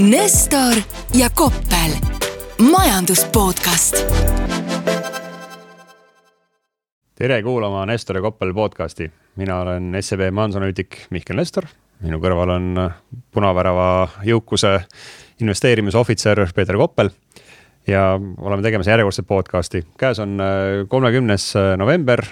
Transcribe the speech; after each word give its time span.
Nestor 0.00 0.80
ja 1.14 1.28
Koppel, 1.34 1.92
majandus 2.70 3.24
podcast. 3.24 4.06
tere 7.14 7.42
kuulama 7.42 7.86
Nestor 7.86 8.16
ja 8.16 8.22
Koppel 8.22 8.54
podcasti, 8.54 9.10
mina 9.36 9.58
olen 9.60 9.92
SEB 10.00 10.30
majandusanalüütik 10.32 10.96
Mihkel 11.10 11.36
Nestor, 11.36 11.66
minu 12.00 12.16
kõrval 12.16 12.54
on 12.54 12.80
punavärava 13.28 14.08
jõukuse 14.24 14.70
investeerimisohvitser 15.44 16.46
Peeter 16.54 16.80
Koppel. 16.80 17.12
Ja 17.86 18.14
oleme 18.38 18.62
tegemas 18.62 18.88
järjekordset 18.88 19.26
podcasti. 19.28 19.84
käes 19.98 20.18
on 20.18 20.40
kolmekümnes 20.88 21.52
november, 21.76 22.24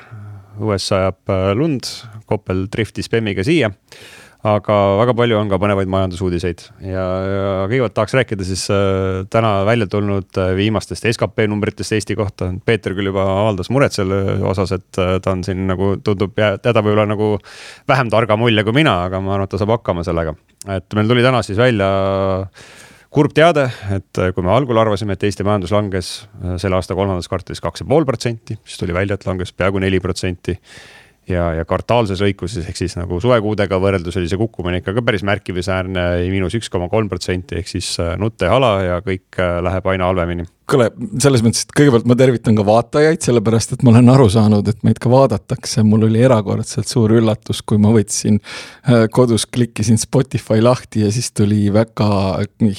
õues 0.57 0.89
sajab 0.89 1.21
lund, 1.55 1.85
Koppel 2.25 2.64
driftis 2.73 3.12
Bemmiga 3.12 3.45
siia 3.45 3.75
aga 4.46 4.75
väga 5.00 5.14
palju 5.18 5.34
on 5.34 5.48
ka 5.50 5.59
põnevaid 5.59 5.91
majandusuudiseid 5.91 6.61
ja, 6.86 7.04
ja 7.26 7.46
kõigepealt 7.67 7.94
tahaks 7.96 8.14
rääkida 8.14 8.46
siis 8.46 8.68
äh, 8.71 9.25
täna 9.32 9.64
välja 9.67 9.89
tulnud 9.90 10.39
äh, 10.39 10.53
viimastest 10.54 11.08
skp 11.11 11.49
numbritest 11.50 11.96
Eesti 11.96 12.14
kohta. 12.18 12.53
Peeter 12.64 12.94
küll 12.94 13.11
juba 13.11 13.25
avaldas 13.27 13.71
muret 13.75 13.96
selle 13.96 14.39
osas, 14.46 14.77
et 14.79 15.00
äh, 15.03 15.16
ta 15.25 15.35
on 15.35 15.43
siin 15.46 15.64
nagu 15.66 15.96
tundub 16.07 16.39
jääda 16.39 16.85
võib-olla 16.85 17.08
nagu 17.11 17.32
vähem 17.90 18.13
targa 18.14 18.36
mulje 18.39 18.63
kui 18.63 18.77
mina, 18.79 19.00
aga 19.08 19.18
ma 19.25 19.35
arvan, 19.35 19.49
et 19.49 19.57
ta 19.57 19.58
saab 19.58 19.75
hakkama 19.75 20.07
sellega. 20.07 20.36
et 20.71 20.94
meil 20.94 21.11
tuli 21.11 21.27
täna 21.27 21.43
siis 21.43 21.58
välja 21.58 21.91
kurb 23.11 23.35
teade, 23.35 23.66
et 23.91 24.22
kui 24.36 24.44
me 24.44 24.55
algul 24.55 24.79
arvasime, 24.79 25.18
et 25.18 25.27
Eesti 25.27 25.43
majandus 25.43 25.75
langes 25.75 26.13
selle 26.63 26.79
aasta 26.79 26.94
kolmandas 26.94 27.27
kvartalis 27.27 27.64
kaks 27.64 27.82
ja 27.82 27.91
pool 27.91 28.07
protsenti, 28.07 28.55
siis 28.63 28.79
tuli 28.79 28.94
välja, 28.94 29.18
et 29.18 29.27
langes 29.27 29.50
peaaegu 29.57 29.82
neli 29.82 29.99
protsenti 30.05 30.55
ja, 31.29 31.49
ja 31.59 31.64
kvartaalses 31.68 32.23
lõikuses 32.25 32.69
ehk 32.69 32.78
siis 32.81 32.97
nagu 32.98 33.20
suvekuudega 33.23 33.81
võrreldes 33.83 34.19
oli 34.20 34.31
see 34.31 34.41
kukkumine 34.41 34.83
ikka 34.83 34.95
ka 34.97 35.05
päris 35.06 35.25
märkimisväärne, 35.28 36.05
miinus 36.33 36.56
üks 36.59 36.70
koma 36.73 36.91
kolm 36.92 37.11
protsenti 37.11 37.61
ehk 37.61 37.70
siis 37.70 37.95
äh, 38.03 38.14
nutt 38.20 38.42
ei 38.42 38.53
hala 38.53 38.72
ja 38.84 39.00
kõik 39.05 39.41
äh, 39.41 39.58
läheb 39.64 39.92
aina 39.92 40.11
halvemini 40.11 40.48
kuule, 40.69 40.88
selles 41.22 41.42
mõttes, 41.44 41.64
et 41.64 41.72
kõigepealt 41.77 42.06
ma 42.08 42.16
tervitan 42.19 42.56
ka 42.58 42.64
vaatajaid, 42.66 43.22
sellepärast 43.24 43.72
et 43.74 43.84
ma 43.86 43.92
olen 43.94 44.11
aru 44.12 44.27
saanud, 44.33 44.66
et 44.69 44.83
meid 44.84 45.00
ka 45.00 45.11
vaadatakse, 45.12 45.84
mul 45.86 46.05
oli 46.08 46.20
erakordselt 46.27 46.91
suur 46.91 47.14
üllatus, 47.16 47.62
kui 47.64 47.80
ma 47.80 47.92
võtsin 47.94 48.36
äh, 48.38 49.06
kodus, 49.14 49.46
klikkisin 49.48 50.00
Spotify 50.00 50.61
lahti 50.64 51.06
ja 51.06 51.12
siis 51.14 51.30
tuli 51.33 51.72
väga 51.72 52.08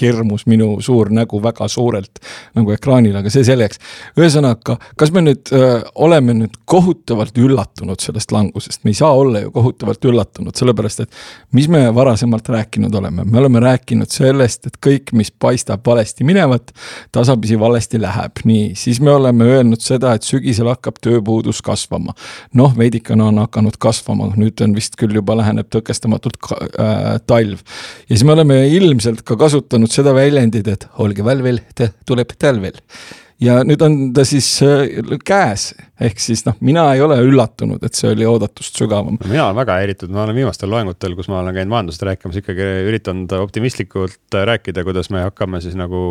hirmus 0.01 0.45
minu 0.49 0.75
suur 0.85 1.09
nägu 1.13 1.41
väga 1.43 1.67
suurelt 1.71 2.21
nagu 2.57 2.75
ekraanil, 2.75 3.15
aga 3.17 3.33
see 3.33 3.47
selleks. 3.47 3.81
ühesõnaga, 4.19 4.77
kas 4.99 5.13
me 5.15 5.25
nüüd 5.25 5.53
öö, 5.53 5.79
äh, 5.79 5.89
oleme 5.95 6.37
nüüd 6.37 6.59
kohutavalt 6.69 7.37
üllatunud 7.41 8.01
sellest 8.03 8.33
langusest, 8.35 8.83
me 8.83 8.93
ei 8.93 8.99
saa 9.01 9.11
olla 9.17 9.41
ju 9.43 9.53
kohutavalt 9.55 10.05
üllatunud, 10.05 10.53
sellepärast 10.57 11.05
et 11.07 11.21
mis 11.57 11.69
me 11.71 11.87
varasemalt 11.95 12.53
rääkinud 12.53 12.95
oleme, 13.01 13.25
me 13.25 13.41
oleme 13.41 13.65
rääkinud 13.65 14.13
sellest, 14.13 14.69
et 14.69 14.77
kõik, 14.77 15.15
mis 15.17 15.31
paistab 15.31 15.81
valesti 15.85 16.27
minevat, 16.27 16.73
tasapisi 17.15 17.57
valesti 17.59 17.78
valesti 17.79 17.99
läheb, 18.01 18.41
nii, 18.43 18.73
siis 18.75 18.99
me 18.99 19.11
oleme 19.11 19.45
öelnud 19.45 19.79
seda, 19.79 20.11
et 20.15 20.25
sügisel 20.27 20.67
hakkab 20.67 20.97
tööpuudus 21.01 21.61
kasvama. 21.63 22.13
noh, 22.53 22.75
veidikene 22.77 23.23
on 23.23 23.37
hakanud 23.39 23.77
kasvama, 23.79 24.33
nüüd 24.35 24.59
on 24.61 24.75
vist 24.75 24.97
küll 24.99 25.15
juba 25.15 25.37
läheneb 25.39 25.69
tõkestamatult 25.71 26.35
äh, 26.51 27.19
talv. 27.25 27.63
ja 28.09 28.15
siis 28.15 28.25
me 28.25 28.35
oleme 28.35 28.67
ilmselt 28.67 29.23
ka 29.23 29.37
kasutanud 29.37 29.91
seda 29.91 30.13
väljendit, 30.13 30.67
et 30.67 30.87
olge 30.97 31.23
valvel, 31.23 31.61
tuleb 32.05 32.35
talvel 32.37 32.75
ja 33.43 33.59
nüüd 33.67 33.81
on 33.83 33.97
ta 34.15 34.23
siis 34.27 34.47
äh, 34.65 34.85
käes, 35.25 35.71
ehk 36.01 36.19
siis 36.21 36.43
noh, 36.47 36.57
mina 36.65 36.85
ei 36.95 37.03
ole 37.03 37.19
üllatunud, 37.23 37.83
et 37.85 37.97
see 37.97 38.11
oli 38.13 38.27
oodatust 38.27 38.79
sügavam. 38.79 39.19
mina 39.25 39.45
olen 39.47 39.59
väga 39.61 39.77
häiritud, 39.79 40.11
ma 40.13 40.23
olen 40.25 40.37
viimastel 40.37 40.71
loengutel, 40.71 41.15
kus 41.17 41.29
ma 41.31 41.39
olen 41.41 41.55
käinud 41.55 41.73
majandusest 41.73 42.05
rääkimas, 42.09 42.39
ikkagi 42.41 42.67
üritanud 42.89 43.35
optimistlikult 43.39 44.39
rääkida, 44.51 44.83
kuidas 44.87 45.11
me 45.15 45.23
hakkame 45.27 45.61
siis 45.63 45.77
nagu 45.79 46.01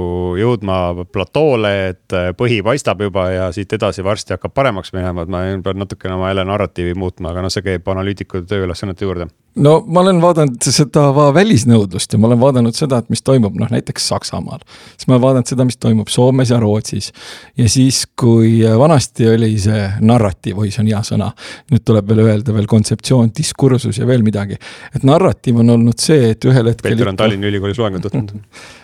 jõudma 0.40 1.06
platoole, 1.12 1.74
et 1.92 2.18
põhi 2.38 2.62
paistab 2.64 3.04
juba 3.04 3.28
ja 3.34 3.50
siit 3.56 3.72
edasi 3.76 4.04
varsti 4.04 4.36
hakkab 4.36 4.56
paremaks 4.56 4.94
minema, 4.96 5.24
et 5.24 5.32
ma 5.32 5.44
pean 5.64 5.84
natukene 5.84 6.16
oma 6.16 6.32
jälle 6.32 6.46
narratiivi 6.48 6.96
muutma, 6.98 7.32
aga 7.34 7.44
noh, 7.44 7.52
see 7.52 7.66
käib 7.66 7.88
analüütiku 7.92 8.44
tööülesannete 8.48 9.04
juurde 9.08 9.28
no 9.62 9.74
ma 9.86 10.02
olen 10.04 10.20
vaadanud 10.22 10.64
seda 10.64 11.08
välisnõudlust 11.34 12.14
ja 12.14 12.20
ma 12.20 12.30
olen 12.30 12.40
vaadanud 12.40 12.76
seda, 12.76 13.00
et 13.02 13.10
mis 13.12 13.22
toimub 13.26 13.56
noh, 13.58 13.70
näiteks 13.72 14.08
Saksamaal. 14.12 14.62
siis 14.96 15.08
ma 15.08 15.16
olen 15.16 15.24
vaadanud 15.26 15.52
seda, 15.52 15.66
mis 15.68 15.78
toimub 15.80 16.10
Soomes 16.12 16.52
ja 16.52 16.60
Rootsis. 16.62 17.12
ja 17.58 17.68
siis, 17.68 18.04
kui 18.18 18.60
vanasti 18.78 19.28
oli 19.28 19.52
see 19.62 19.84
narratiiv, 20.00 20.62
oi, 20.62 20.72
see 20.74 20.84
on 20.84 20.90
hea 20.92 21.02
sõna. 21.06 21.30
nüüd 21.72 21.84
tuleb 21.86 22.10
veel 22.10 22.24
öelda 22.26 22.56
veel 22.56 22.68
kontseptsioon, 22.70 23.32
diskursus 23.36 24.00
ja 24.00 24.08
veel 24.08 24.26
midagi. 24.26 24.58
et 24.94 25.06
narratiiv 25.06 25.62
on 25.64 25.76
olnud 25.78 25.98
see, 26.02 26.32
et 26.34 26.48
ühel 26.48 26.72
hetkel. 26.72 26.92
Peeter 26.92 27.12
on 27.12 27.18
Tallinna 27.18 27.50
Ülikoolis 27.50 27.80
loengut 27.80 28.10
võtnud 28.10 28.36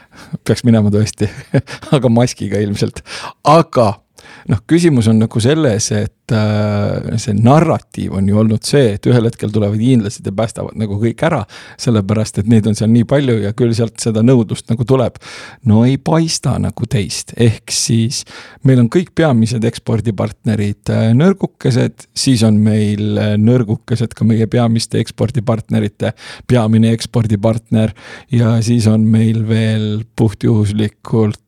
peaks 0.46 0.64
minema 0.66 0.92
tõesti 0.94 1.28
aga 1.96 2.10
maskiga 2.12 2.60
ilmselt, 2.62 3.02
aga 3.42 3.92
noh, 4.50 4.60
küsimus 4.70 5.08
on 5.10 5.20
nagu 5.22 5.40
selles, 5.42 5.90
et 5.94 6.34
äh, 6.34 7.16
see 7.20 7.34
narratiiv 7.36 8.14
on 8.18 8.28
ju 8.28 8.38
olnud 8.40 8.64
see, 8.66 8.94
et 8.96 9.08
ühel 9.10 9.28
hetkel 9.28 9.52
tulevad 9.54 9.80
hiinlased 9.80 10.26
ja 10.26 10.32
päästavad 10.36 10.78
nagu 10.80 10.98
kõik 11.00 11.22
ära. 11.26 11.42
sellepärast, 11.80 12.38
et 12.38 12.48
neid 12.50 12.66
on 12.66 12.76
seal 12.78 12.90
nii 12.92 13.04
palju 13.08 13.38
ja 13.42 13.52
küll 13.56 13.74
sealt 13.76 14.00
seda 14.02 14.22
nõudlust 14.24 14.70
nagu 14.72 14.84
tuleb. 14.88 15.18
no 15.64 15.84
ei 15.84 15.98
paista 15.98 16.56
nagu 16.58 16.88
teist, 16.90 17.34
ehk 17.36 17.72
siis 17.72 18.24
meil 18.64 18.80
on 18.82 18.90
kõik 18.92 19.14
peamised 19.14 19.64
ekspordipartnerid 19.64 20.92
äh, 20.94 21.06
nõrgukesed, 21.16 22.08
siis 22.14 22.42
on 22.46 22.60
meil 22.62 23.18
äh, 23.18 23.34
nõrgukesed 23.40 24.14
ka 24.14 24.26
meie 24.28 24.46
peamiste 24.50 25.00
ekspordipartnerite 25.02 26.14
peamine 26.50 26.92
ekspordipartner 26.94 27.94
ja 28.32 28.58
siis 28.64 28.86
on 28.90 29.06
meil 29.08 29.44
veel 29.48 30.04
puhtjuhuslikult 30.16 31.43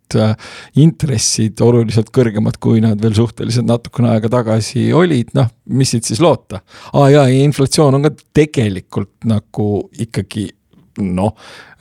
intressid 0.78 1.61
oluliselt 1.65 2.12
kõrgemad, 2.15 2.61
kui 2.62 2.83
nad 2.84 3.00
veel 3.03 3.17
suhteliselt 3.17 3.67
natukene 3.67 4.12
aega 4.15 4.31
tagasi 4.39 4.93
olid, 4.94 5.33
noh, 5.34 5.50
mis 5.67 5.91
siit 5.94 6.06
siis 6.06 6.22
loota. 6.22 6.62
aa 6.93 7.09
jaa, 7.11 7.27
ja 7.28 7.43
inflatsioon 7.44 7.99
on 7.99 8.06
ka 8.06 8.15
tegelikult 8.37 9.27
nagu 9.27 9.69
ikkagi 10.06 10.50
noh 11.03 11.34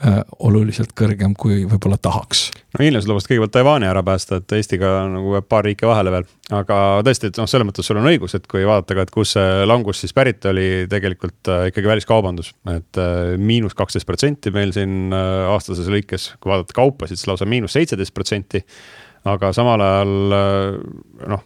äh,, 0.04 0.20
oluliselt 0.44 0.92
kõrgem, 0.98 1.34
kui 1.38 1.62
võib-olla 1.68 1.98
tahaks. 2.02 2.48
no 2.74 2.82
hiinlased 2.84 3.10
lubasid 3.10 3.30
kõigepealt 3.30 3.54
Taiwan'i 3.56 3.88
ära 3.88 4.02
päästa, 4.06 4.40
et 4.40 4.56
Eestiga 4.58 4.90
nagu 5.10 5.36
jääb 5.36 5.48
paar 5.48 5.66
riiki 5.66 5.88
vahele 5.88 6.12
veel. 6.14 6.28
aga 6.56 6.80
tõesti, 7.06 7.30
et 7.30 7.40
noh, 7.40 7.48
selles 7.50 7.68
mõttes 7.68 7.88
sul 7.88 8.00
on 8.00 8.10
õigus, 8.10 8.36
et 8.38 8.46
kui 8.50 8.66
vaadata 8.68 8.98
ka, 8.98 9.06
et 9.06 9.14
kus 9.14 9.36
see 9.36 9.64
langus 9.68 10.02
siis 10.04 10.14
pärit 10.16 10.44
oli, 10.50 10.68
tegelikult 10.92 11.52
äh, 11.52 11.68
ikkagi 11.72 11.92
väliskaubandus. 11.94 12.52
et 12.74 13.02
äh, 13.02 13.34
miinus 13.38 13.76
kaksteist 13.78 14.08
protsenti 14.08 14.52
meil 14.54 14.74
siin 14.76 15.14
äh, 15.14 15.48
aastases 15.54 15.90
lõikes, 15.92 16.34
kui 16.40 16.52
vaadata 16.52 16.76
kaupasid, 16.76 17.18
siis 17.18 17.30
lausa 17.30 17.48
miinus 17.48 17.76
seitseteist 17.78 18.14
protsenti 18.14 18.64
aga 19.26 19.50
samal 19.56 19.82
ajal 19.82 20.34
äh, 20.36 20.76
noh, 21.32 21.42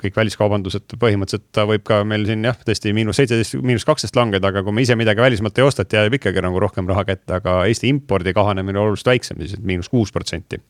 kõik 0.00 0.16
väliskaubandused 0.18 0.96
põhimõtteliselt 1.00 1.48
ta 1.54 1.64
võib 1.68 1.84
ka 1.86 2.02
meil 2.08 2.26
siin 2.28 2.44
jah, 2.46 2.58
tõesti 2.66 2.92
miinus 2.96 3.20
seitseteist, 3.20 3.56
miinus 3.64 3.86
kaksteist 3.88 4.16
langeda, 4.18 4.52
aga 4.52 4.64
kui 4.66 4.76
me 4.76 4.84
ise 4.84 4.96
midagi 4.98 5.24
välismaalt 5.24 5.60
ei 5.60 5.66
osta, 5.66 5.86
et 5.86 5.96
jääb 5.96 6.18
ikkagi 6.18 6.44
nagu 6.44 6.60
rohkem 6.62 6.88
raha 6.90 7.06
kätte, 7.08 7.38
aga 7.38 7.62
Eesti 7.70 7.90
impordi 7.92 8.34
kahanemine 8.36 8.78
on 8.78 8.90
oluliselt 8.90 9.14
väiksem, 9.14 9.40
siis 9.46 9.60
miinus 9.62 9.90
kuus 9.92 10.12
protsenti. 10.12 10.60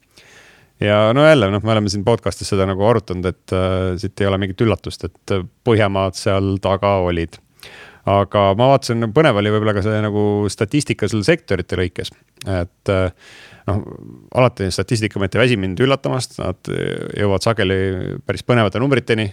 ja 0.80 1.12
no 1.14 1.26
jälle 1.26 1.50
noh, 1.50 1.62
me 1.62 1.74
oleme 1.74 1.90
siin 1.92 2.04
podcast'is 2.04 2.54
seda 2.54 2.66
nagu 2.68 2.86
arutanud, 2.86 3.26
et 3.26 3.56
äh, 3.56 3.94
siit 3.98 4.20
ei 4.20 4.30
ole 4.30 4.38
mingit 4.42 4.60
üllatust, 4.60 5.08
et 5.08 5.38
Põhjamaad 5.64 6.18
seal 6.18 6.56
taga 6.62 6.98
olid 7.06 7.38
aga 8.08 8.50
ma 8.58 8.72
vaatasin, 8.72 9.10
põnev 9.14 9.38
oli 9.38 9.52
võib-olla 9.54 9.76
ka 9.76 9.84
see 9.84 10.02
nagu 10.02 10.22
statistika 10.50 11.06
seal 11.10 11.22
sektorite 11.26 11.78
lõikes, 11.78 12.10
et 12.50 12.90
äh, 12.90 13.10
noh, 13.68 13.82
alati 14.34 14.70
Statistikaameti 14.70 15.38
ei 15.38 15.44
väsi 15.44 15.56
mind 15.60 15.80
üllatamast, 15.84 16.38
nad 16.40 16.70
jõuavad 17.18 17.44
sageli 17.44 17.78
päris 18.26 18.44
põnevate 18.46 18.82
numbriteni. 18.82 19.28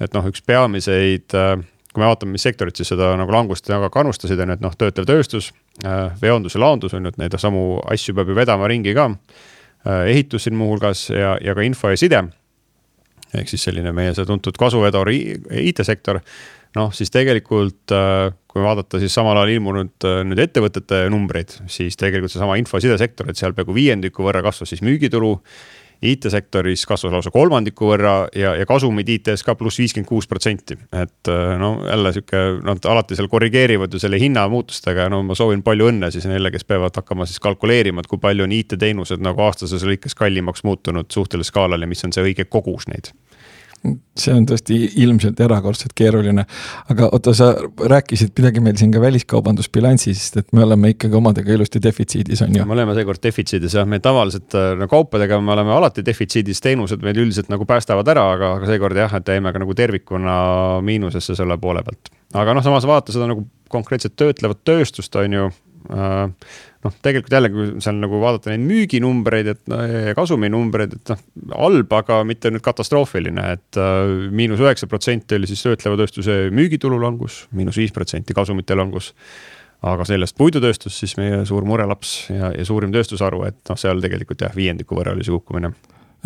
et 0.00 0.14
noh, 0.16 0.28
üks 0.30 0.44
peamiseid, 0.46 1.26
kui 1.30 2.02
me 2.02 2.08
vaatame, 2.08 2.34
mis 2.34 2.46
sektorid 2.46 2.76
siis 2.76 2.90
seda 2.92 3.12
nagu 3.20 3.32
langust 3.32 3.68
väga 3.70 3.90
kannustasid, 3.94 4.40
on 4.40 4.54
ju, 4.54 4.58
et 4.58 4.64
noh, 4.64 4.76
töötlev 4.78 5.08
tööstus, 5.08 5.52
veondus 6.22 6.56
ja 6.56 6.62
laondus 6.64 6.94
on 6.94 7.04
ju, 7.04 7.14
et 7.14 7.20
neid 7.20 7.36
samu 7.40 7.82
asju 7.90 8.16
peab 8.16 8.32
ju 8.32 8.38
vedama 8.38 8.70
ringi 8.70 8.94
ka. 8.96 9.10
ehitus 10.08 10.46
siin 10.46 10.56
muuhulgas 10.56 11.10
ja, 11.10 11.36
ja 11.44 11.54
ka 11.54 11.62
info 11.62 11.90
ja 11.92 11.96
side. 11.96 12.22
ehk 13.34 13.48
siis 13.50 13.64
selline 13.66 13.92
meie 13.92 14.14
see 14.14 14.24
tuntud 14.24 14.56
kasuvedur 14.56 15.10
IT-sektor 15.10 16.20
noh, 16.76 16.92
siis 16.94 17.10
tegelikult 17.10 17.92
kui 18.54 18.62
vaadata 18.62 19.00
siis 19.02 19.14
samal 19.14 19.40
ajal 19.40 19.56
ilmunud 19.56 20.06
äh, 20.06 20.20
nüüd 20.28 20.40
ettevõtete 20.46 21.08
numbreid, 21.10 21.56
siis 21.70 21.98
tegelikult 21.98 22.32
seesama 22.32 22.54
info- 22.60 22.78
ja 22.78 22.86
sidesektor, 22.86 23.30
et 23.30 23.40
seal 23.40 23.54
peaaegu 23.56 23.74
viiendiku 23.74 24.26
võrra 24.26 24.44
kasvas 24.46 24.70
siis 24.74 24.84
müügitulu. 24.86 25.40
IT-sektoris 26.04 26.82
kasvas 26.84 27.14
lausa 27.14 27.30
kolmandiku 27.32 27.86
võrra 27.88 28.26
ja, 28.36 28.50
ja 28.58 28.66
kasumid 28.68 29.08
IT-s 29.08 29.44
ka 29.46 29.54
pluss 29.56 29.78
viiskümmend 29.80 30.08
kuus 30.08 30.26
protsenti. 30.28 30.76
et 30.92 31.30
äh, 31.30 31.54
no 31.58 31.78
jälle 31.86 32.12
sihuke, 32.12 32.42
nad 32.66 32.88
alati 32.90 33.16
seal 33.16 33.30
korrigeerivad 33.32 33.94
ju 33.94 34.02
selle 34.02 34.18
hinnamuutustega 34.20 35.06
ja 35.06 35.12
no 35.12 35.22
ma 35.24 35.38
soovin 35.38 35.62
palju 35.64 35.88
õnne 35.88 36.10
siis 36.12 36.26
neile, 36.28 36.50
kes 36.52 36.66
peavad 36.68 36.98
hakkama 36.98 37.26
siis 37.30 37.40
kalkuleerima, 37.40 38.04
et 38.04 38.10
kui 38.10 38.20
palju 38.20 38.44
on 38.44 38.52
IT-teenused 38.52 39.22
nagu 39.24 39.46
aastases 39.46 39.86
lõikes 39.86 40.18
kallimaks 40.18 40.66
muutunud 40.66 41.08
suhtelisel 41.14 41.54
skaalal 41.54 41.86
ja 41.86 41.88
mis 41.88 42.04
on 42.04 42.12
see 42.12 42.26
õige 42.26 42.50
kogus 42.50 42.90
neid 42.90 43.14
see 44.18 44.32
on 44.32 44.46
tõesti 44.48 44.76
ilmselt 45.02 45.40
erakordselt 45.44 45.92
keeruline. 45.96 46.44
aga 46.92 47.08
oota, 47.12 47.34
sa 47.36 47.50
rääkisid 47.90 48.32
midagi 48.38 48.62
meil 48.64 48.78
siin 48.80 48.92
ka 48.94 49.02
väliskaubandusbilansist, 49.02 50.38
et 50.40 50.52
me 50.56 50.64
oleme 50.64 50.94
ikkagi 50.94 51.18
omadega 51.18 51.52
ilusti 51.56 51.82
defitsiidis, 51.82 52.42
on 52.46 52.56
ju? 52.56 52.66
me 52.68 52.76
oleme 52.76 52.94
seekord 52.96 53.22
defitsiidis 53.22 53.76
jah, 53.78 53.88
me 53.88 54.00
tavaliselt 54.04 54.56
no 54.80 54.88
kaupadega 54.90 55.40
me 55.44 55.52
oleme 55.56 55.74
alati 55.74 56.04
defitsiidis, 56.06 56.62
teenused 56.64 57.04
meid 57.04 57.20
üldiselt 57.20 57.50
nagu 57.52 57.66
päästavad 57.68 58.08
ära, 58.14 58.26
aga, 58.36 58.54
aga 58.60 58.70
seekord 58.70 59.02
jah, 59.02 59.18
et 59.18 59.34
jäime 59.34 59.52
ka 59.52 59.62
nagu 59.62 59.76
tervikuna 59.76 60.38
miinusesse 60.84 61.36
selle 61.36 61.58
poole 61.60 61.84
pealt. 61.86 62.12
aga 62.32 62.56
noh, 62.56 62.64
samas 62.64 62.88
vaata 62.88 63.14
seda 63.14 63.28
nagu 63.30 63.46
konkreetset 63.74 64.16
töötlevat 64.16 64.62
tööstust, 64.64 65.16
on 65.18 65.38
ju 65.38 65.50
äh, 65.90 66.28
noh, 66.84 66.94
tegelikult 67.04 67.34
jällegi, 67.36 67.56
kui 67.56 67.84
seal 67.84 67.98
nagu 68.00 68.20
vaadata 68.22 68.52
neid 68.52 68.64
müüginumbreid, 68.68 69.50
et 69.54 69.62
no, 69.72 69.80
kasuminumbreid, 70.18 70.98
et 70.98 71.14
noh, 71.14 71.24
halb, 71.56 71.96
aga 71.98 72.20
mitte 72.28 72.52
nüüd 72.52 72.64
katastroofiline, 72.64 73.48
et 73.56 73.80
äh, 73.80 74.28
miinus 74.34 74.62
üheksa 74.62 74.88
protsenti 74.90 75.38
oli 75.38 75.50
siis 75.50 75.64
töötleva 75.64 75.98
tööstuse 76.00 76.44
müügitulu 76.54 77.00
langus, 77.02 77.44
miinus 77.56 77.80
viis 77.80 77.94
protsenti 77.94 78.36
kasumite 78.36 78.78
langus. 78.78 79.14
aga 79.84 80.04
sellest 80.08 80.36
puidutööstus 80.40 80.96
siis 80.96 81.12
meie 81.20 81.42
suur 81.44 81.66
murelaps 81.68 82.30
ja, 82.30 82.48
ja 82.56 82.64
suurim 82.64 82.92
tööstusharu, 82.92 83.42
et 83.44 83.58
noh, 83.68 83.76
seal 83.76 84.00
tegelikult 84.00 84.40
jah, 84.40 84.54
viiendiku 84.56 84.96
võrra 84.96 85.12
oli 85.12 85.26
see 85.26 85.34
kukkumine 85.34 85.74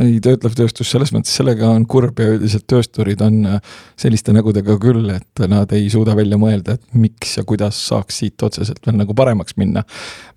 ei, 0.02 0.18
töötlev 0.22 0.54
tööstus 0.56 0.90
selles 0.92 1.10
mõttes, 1.14 1.32
sellega 1.34 1.68
on 1.72 1.84
kurb 1.90 2.20
ja 2.22 2.30
üldiselt 2.34 2.66
töösturid 2.70 3.22
on 3.24 3.38
äh, 3.48 3.78
selliste 3.98 4.32
nägudega 4.34 4.76
küll, 4.80 5.08
et 5.14 5.42
nad 5.50 5.72
ei 5.76 5.88
suuda 5.92 6.14
välja 6.18 6.38
mõelda, 6.40 6.76
et 6.78 6.98
miks 6.98 7.36
ja 7.38 7.44
kuidas 7.48 7.80
saaks 7.88 8.20
siit 8.22 8.42
otseselt 8.46 8.84
veel 8.86 8.98
nagu 9.00 9.16
paremaks 9.18 9.56
minna. 9.58 9.82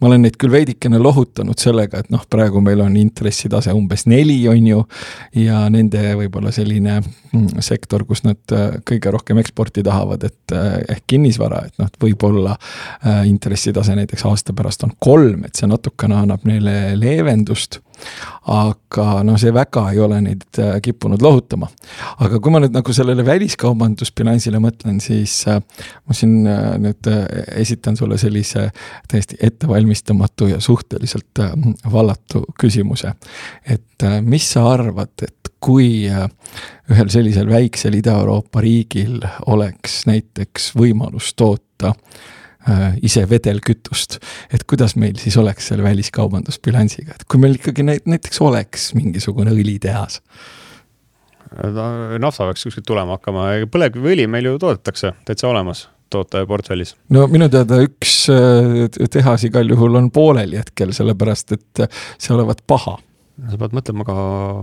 ma 0.02 0.10
olen 0.10 0.26
neid 0.26 0.38
küll 0.42 0.54
veidikene 0.54 1.00
lohutanud 1.02 1.60
sellega, 1.62 2.02
et 2.02 2.10
noh, 2.14 2.24
praegu 2.30 2.62
meil 2.64 2.82
on 2.82 2.98
intressitase 2.98 3.74
umbes 3.78 4.08
neli, 4.10 4.40
on 4.50 4.68
ju, 4.68 4.82
ja 5.44 5.64
nende 5.70 6.16
võib-olla 6.20 6.54
selline 6.56 7.00
mm, 7.02 7.62
sektor, 7.62 8.06
kus 8.10 8.26
nad 8.26 8.56
äh, 8.56 8.80
kõige 8.88 9.14
rohkem 9.14 9.42
eksporti 9.44 9.86
tahavad, 9.86 10.26
et 10.26 10.58
äh, 10.58 10.82
ehk 10.96 11.06
kinnisvara, 11.12 11.66
et 11.68 11.78
noh, 11.82 11.90
võib-olla 12.02 12.56
intressitase 13.28 13.94
näiteks 13.98 14.24
aasta 14.30 14.54
pärast 14.56 14.84
on 14.86 14.94
kolm, 15.00 15.46
et 15.46 15.58
see 15.58 15.68
natukene 15.70 16.16
annab 16.22 16.46
neile 16.48 16.96
leevendust 16.98 17.82
aga 18.52 19.06
noh, 19.26 19.38
see 19.40 19.54
väga 19.54 19.86
ei 19.94 20.00
ole 20.02 20.20
neid 20.24 20.60
äh, 20.62 20.78
kippunud 20.84 21.22
lohutama. 21.22 21.70
aga 22.26 22.40
kui 22.40 22.54
ma 22.54 22.62
nüüd 22.64 22.74
nagu 22.76 22.96
sellele 22.96 23.26
väliskaubandusbilansile 23.28 24.62
mõtlen, 24.64 25.00
siis 25.04 25.36
äh, 25.52 25.62
ma 26.06 26.18
siin 26.18 26.48
äh, 26.50 26.74
nüüd 26.82 27.12
esitan 27.62 27.98
sulle 28.00 28.18
sellise 28.22 28.70
täiesti 29.12 29.40
ettevalmistamatu 29.42 30.52
ja 30.54 30.60
suhteliselt 30.62 31.44
vallatu 31.92 32.46
küsimuse. 32.60 33.14
et 33.66 34.10
mis 34.26 34.52
sa 34.54 34.66
arvad, 34.72 35.14
et 35.22 35.54
kui 35.62 36.10
ühel 36.10 37.10
sellisel 37.14 37.50
väiksel 37.50 37.94
Ida-Euroopa 38.00 38.64
riigil 38.66 39.20
oleks 39.46 40.02
näiteks 40.10 40.72
võimalus 40.78 41.36
toota 41.38 41.94
Äh, 41.94 42.41
ise 43.02 43.24
vedelkütust. 43.30 44.20
et 44.54 44.64
kuidas 44.70 44.96
meil 44.96 45.16
siis 45.18 45.38
oleks 45.38 45.72
selle 45.72 45.84
väliskaubandusbilansiga, 45.84 47.16
et 47.16 47.24
kui 47.30 47.42
meil 47.42 47.58
ikkagi 47.58 47.86
näiteks 47.86 48.42
oleks 48.42 48.92
mingisugune 48.94 49.54
õlitehas 49.56 50.22
nafta 52.20 52.46
peaks 52.48 52.64
kuskilt 52.64 52.86
tulema 52.88 53.18
hakkama, 53.18 53.50
põlevkiviõli 53.72 54.28
meil 54.32 54.48
ju 54.48 54.60
toodetakse 54.62 55.12
täitsa 55.28 55.50
olemas 55.50 55.90
toote 56.12 56.46
portfellis? 56.48 56.96
no 57.10 57.26
minu 57.32 57.50
teada 57.52 57.82
üks 57.84 58.26
äh, 58.32 58.88
tehas 59.12 59.46
igal 59.48 59.70
juhul 59.72 60.00
on 60.00 60.12
pooleli 60.14 60.60
hetkel, 60.60 60.94
sellepärast 60.96 61.58
et 61.58 61.86
see 62.18 62.36
olevat 62.36 62.64
paha 62.68 62.98
sa 63.50 63.58
pead 63.58 63.74
mõtlema 63.74 64.06
ka 64.06 64.16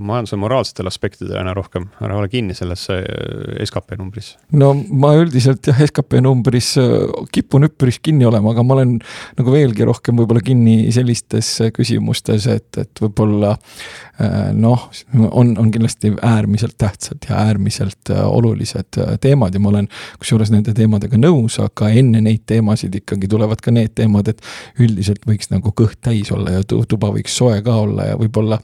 majanduse 0.04 0.38
moraalsetele 0.38 0.90
aspektidele 0.90 1.38
aina 1.40 1.54
rohkem, 1.56 1.88
ära 2.04 2.18
ole 2.18 2.28
kinni 2.30 2.54
sellesse 2.56 2.98
äh, 3.00 3.64
skp 3.66 3.96
numbris. 3.98 4.32
no 4.54 4.70
ma 4.74 5.14
üldiselt 5.18 5.66
jah, 5.66 5.80
skp 5.88 6.20
numbris 6.22 6.74
äh, 6.80 7.06
kipun 7.34 7.66
üpris 7.68 7.98
kinni 8.04 8.28
olema, 8.28 8.52
aga 8.54 8.64
ma 8.66 8.76
olen 8.78 8.96
nagu 9.38 9.54
veelgi 9.54 9.86
rohkem 9.88 10.20
võib-olla 10.20 10.42
kinni 10.44 10.92
sellistes 10.94 11.50
küsimustes, 11.74 12.46
et, 12.52 12.68
et 12.78 13.02
võib-olla 13.02 13.54
äh, 13.56 14.50
noh, 14.54 14.86
on, 15.26 15.54
on 15.58 15.72
kindlasti 15.74 16.14
äärmiselt 16.14 16.78
tähtsad 16.78 17.26
ja 17.28 17.42
äärmiselt 17.48 18.12
olulised 18.14 19.00
teemad 19.22 19.54
ja 19.54 19.62
ma 19.62 19.72
olen 19.72 19.90
kusjuures 20.22 20.52
nende 20.54 20.74
teemadega 20.76 21.18
nõus, 21.18 21.58
aga 21.62 21.90
enne 21.90 22.22
neid 22.24 22.46
teemasid 22.46 22.94
ikkagi 23.02 23.30
tulevad 23.30 23.62
ka 23.64 23.74
need 23.74 23.96
teemad, 23.98 24.30
et 24.30 24.44
üldiselt 24.78 25.26
võiks 25.26 25.50
nagu 25.50 25.74
kõht 25.74 25.98
täis 26.04 26.30
olla 26.34 26.58
ja 26.58 26.66
tuba 26.68 27.10
võiks 27.14 27.34
soe 27.34 27.58
ka 27.64 27.74
olla 27.82 28.12
ja 28.12 28.18
võib-olla 28.20 28.60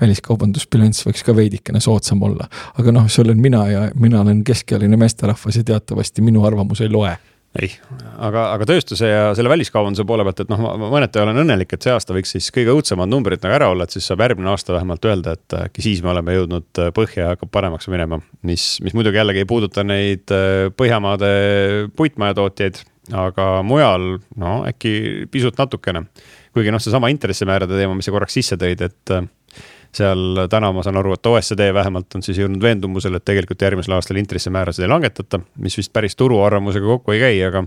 väliskaubandusbilanss 0.00 1.06
võiks 1.06 1.24
ka 1.26 1.34
veidikene 1.36 1.80
soodsam 1.82 2.22
olla. 2.22 2.48
aga 2.78 2.94
noh, 2.94 3.08
see 3.10 3.24
olen 3.24 3.40
mina 3.42 3.64
ja 3.70 3.88
mina 3.98 4.22
olen 4.22 4.44
keskealine 4.46 5.00
meesterahvas 5.00 5.58
ja 5.58 5.66
teatavasti 5.72 6.22
minu 6.22 6.44
arvamus 6.46 6.84
ei 6.84 6.92
loe 6.92 7.16
ei, 7.56 7.70
aga, 8.20 8.42
aga 8.52 8.66
tööstuse 8.68 9.08
ja 9.08 9.22
selle 9.36 9.50
väliskaubanduse 9.50 10.04
poole 10.06 10.24
pealt, 10.26 10.42
et 10.44 10.50
noh, 10.52 10.60
ma 10.60 10.90
mõneti 10.92 11.20
olen 11.22 11.40
õnnelik, 11.42 11.72
et 11.74 11.86
see 11.86 11.94
aasta 11.94 12.14
võiks 12.14 12.34
siis 12.34 12.50
kõige 12.54 12.74
õudsemad 12.76 13.08
numbrid 13.10 13.42
nagu 13.42 13.56
ära 13.56 13.70
olla, 13.72 13.86
et 13.86 13.94
siis 13.96 14.06
saab 14.06 14.22
järgmine 14.26 14.52
aasta 14.52 14.76
vähemalt 14.76 15.08
öelda, 15.08 15.34
et 15.38 15.56
äkki 15.62 15.84
siis 15.86 16.02
me 16.04 16.12
oleme 16.12 16.36
jõudnud 16.36 16.82
põhja 16.94 17.24
ja 17.24 17.32
hakkab 17.32 17.50
paremaks 17.54 17.88
minema. 17.90 18.20
mis, 18.46 18.66
mis 18.84 18.94
muidugi 18.94 19.18
jällegi 19.18 19.42
ei 19.42 19.48
puuduta 19.48 19.84
neid 19.86 20.34
äh, 20.34 20.68
Põhjamaade 20.78 21.32
puitmajatootjaid, 21.96 22.82
aga 23.16 23.48
mujal 23.64 24.18
no 24.36 24.60
äkki 24.68 25.26
pisut 25.32 25.58
natukene 25.58 26.04
kuigi 26.52 26.72
noh, 26.74 26.82
seesama 26.82 27.10
intressimäärade 27.12 27.76
teema, 27.78 27.96
mis 27.96 28.08
sa 28.08 28.14
korraks 28.14 28.36
sisse 28.38 28.58
tõid, 28.60 28.82
et 28.84 29.14
äh, 29.14 29.24
seal 29.94 30.44
täna 30.50 30.72
ma 30.72 30.84
saan 30.84 30.98
aru, 31.00 31.14
et 31.16 31.26
OSCD 31.26 31.72
vähemalt 31.74 32.14
on 32.14 32.24
siis 32.24 32.38
jõudnud 32.42 32.62
veendumusele, 32.62 33.20
et 33.20 33.24
tegelikult 33.24 33.62
järgmisel 33.62 33.96
aastal 33.96 34.20
intressimäärasid 34.20 34.84
ei 34.84 34.92
langetata, 34.92 35.40
mis 35.64 35.78
vist 35.78 35.92
päris 35.92 36.16
turu 36.16 36.42
arvamusega 36.44 36.86
kokku 36.86 37.16
ei 37.16 37.22
käi, 37.24 37.42
aga 37.48 37.64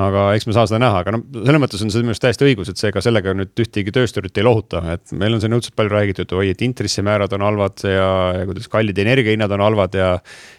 aga 0.00 0.22
eks 0.34 0.48
me 0.48 0.54
saa 0.56 0.66
seda 0.66 0.80
näha, 0.82 1.02
aga 1.04 1.12
noh, 1.14 1.22
selles 1.36 1.60
mõttes 1.62 1.82
on 1.84 1.92
see 1.92 2.02
minu 2.02 2.10
arust 2.10 2.24
täiesti 2.24 2.46
õigus, 2.48 2.70
et 2.72 2.80
see 2.80 2.90
ka 2.94 3.02
sellega 3.04 3.34
nüüd 3.36 3.52
ühtegi 3.62 3.92
töösturit 3.94 4.40
ei 4.40 4.46
lohuta, 4.46 4.80
et 4.96 5.12
meil 5.14 5.36
on 5.36 5.42
siin 5.42 5.54
õudselt 5.54 5.76
palju 5.78 5.92
räägitud, 5.92 6.34
oi, 6.34 6.48
et 6.50 6.64
intressimäärad 6.66 7.36
on 7.36 7.44
halvad 7.46 7.84
ja, 7.86 8.08
ja 8.40 8.48
kuidas 8.48 8.66
kallid 8.72 8.98
energiahinnad 8.98 9.54
on 9.54 9.62
halvad 9.62 9.94
ja. 9.98 10.10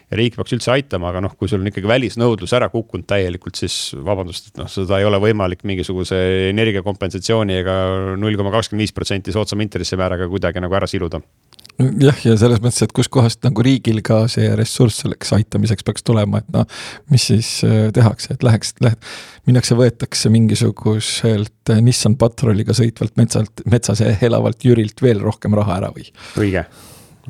ja 0.08 0.20
riik 0.20 0.38
peaks 0.38 0.56
üldse 0.56 0.72
aitama, 0.72 1.10
aga 1.12 1.20
noh, 1.26 1.36
kui 1.36 1.52
sul 1.52 1.60
on 1.60 1.68
ikkagi 1.68 1.90
välisnõudlus 1.90 2.56
ära 2.56 2.70
kukkunud 2.72 3.08
täielikult, 3.10 3.60
siis 3.60 3.92
vabandust, 4.06 4.52
et 4.52 4.62
noh, 4.62 4.70
seda 4.72 5.02
ei 5.02 5.08
ole 5.08 5.20
võimalik 5.20 5.66
mingisuguse 5.68 6.22
energiakompensatsiooni 6.54 7.60
ega 7.60 7.76
null 8.16 8.40
koma 8.40 8.54
kakskümmend 8.56 8.86
viis 8.86 8.96
protsenti 8.96 9.36
soodsama 9.36 9.66
intressimääraga 9.68 10.30
kuidagi 10.32 10.64
nagu 10.64 10.80
ära 10.80 10.88
siluda 10.88 11.20
jah, 11.78 12.18
ja 12.24 12.36
selles 12.40 12.60
mõttes, 12.64 12.82
et 12.84 12.94
kuskohast 12.96 13.42
nagu 13.46 13.64
riigil 13.64 14.02
ka 14.06 14.22
see 14.32 14.48
ressurss 14.58 15.02
selleks 15.04 15.32
aitamiseks 15.36 15.86
peaks 15.86 16.06
tulema, 16.06 16.40
et 16.42 16.50
noh, 16.54 16.66
mis 17.12 17.28
siis 17.32 17.50
äh, 17.66 17.88
tehakse, 17.96 18.36
et 18.36 18.46
läheks, 18.46 18.74
lähed, 18.84 19.08
minnakse, 19.48 19.78
võetakse 19.78 20.32
mingisuguselt 20.32 21.74
äh, 21.74 21.82
Nissan 21.84 22.18
Patroliga 22.20 22.76
sõitvalt 22.76 23.16
metsalt, 23.20 23.64
metsas 23.70 24.04
elavalt 24.16 24.64
Jürilt 24.66 25.02
veel 25.04 25.22
rohkem 25.24 25.56
raha 25.58 25.80
ära 25.80 25.92
või? 25.96 26.08
õige, 26.40 26.66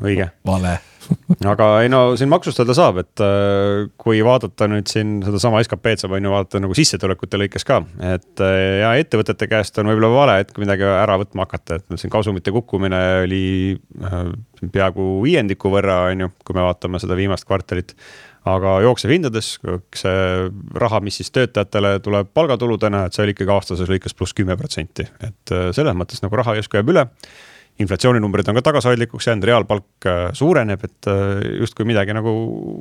õige. 0.03 0.31
vale 0.47 0.79
aga 1.53 1.69
ei 1.85 1.91
no 1.93 2.01
siin 2.19 2.31
maksustada 2.31 2.75
saab, 2.77 3.01
et 3.03 3.23
äh, 3.25 3.87
kui 4.01 4.21
vaadata 4.25 4.69
nüüd 4.71 4.89
siin 4.91 5.19
sedasama 5.25 5.63
SKP-d 5.65 6.05
saab 6.05 6.17
on 6.17 6.29
ju 6.29 6.33
vaadata 6.33 6.61
nagu 6.63 6.77
sissetulekute 6.77 7.41
lõikes 7.41 7.67
ka, 7.69 7.81
et 8.15 8.45
äh, 8.45 8.61
ja 8.83 8.93
ettevõtete 9.01 9.49
käest 9.51 9.81
on 9.83 9.91
võib-olla 9.91 10.13
vale 10.15 10.37
hetk 10.43 10.61
midagi 10.63 10.87
ära 10.89 11.19
võtma 11.23 11.47
hakata, 11.47 11.81
et 11.81 11.99
siin 12.01 12.13
kasumite 12.13 12.55
kukkumine 12.55 13.03
oli 13.25 13.43
äh, 13.75 14.23
peaaegu 14.63 15.11
viiendiku 15.25 15.73
võrra, 15.73 16.07
on 16.13 16.27
ju, 16.27 16.33
kui 16.47 16.57
me 16.59 16.65
vaatame 16.67 17.03
seda 17.03 17.19
viimast 17.19 17.49
kvartalit. 17.49 17.97
Aga 18.47 18.77
jooksevhindades, 18.85 19.47
see 19.99 20.19
raha, 20.79 21.01
mis 21.03 21.17
siis 21.19 21.33
töötajatele 21.35 21.97
tuleb 21.99 22.29
palgatuludena, 22.31 23.01
et 23.09 23.17
see 23.17 23.25
oli 23.25 23.35
ikkagi 23.35 23.51
aastases 23.51 23.91
lõikes 23.91 24.15
pluss 24.15 24.37
kümme 24.39 24.55
protsenti, 24.61 25.03
et 25.27 25.55
selles 25.75 25.97
mõttes 25.99 26.23
nagu 26.23 26.39
raha 26.39 26.55
justkui 26.61 26.79
jääb 26.79 26.93
üle 26.95 27.03
inflatsiooninumbrid 27.83 28.49
on 28.49 28.57
ka 28.59 28.63
tagasihoidlikuks 28.71 29.27
jäänud, 29.29 29.45
reaalpalk 29.49 30.07
äh, 30.09 30.21
suureneb, 30.37 30.85
et 30.85 31.09
äh, 31.13 31.43
justkui 31.61 31.87
midagi 31.89 32.15
nagu 32.17 32.33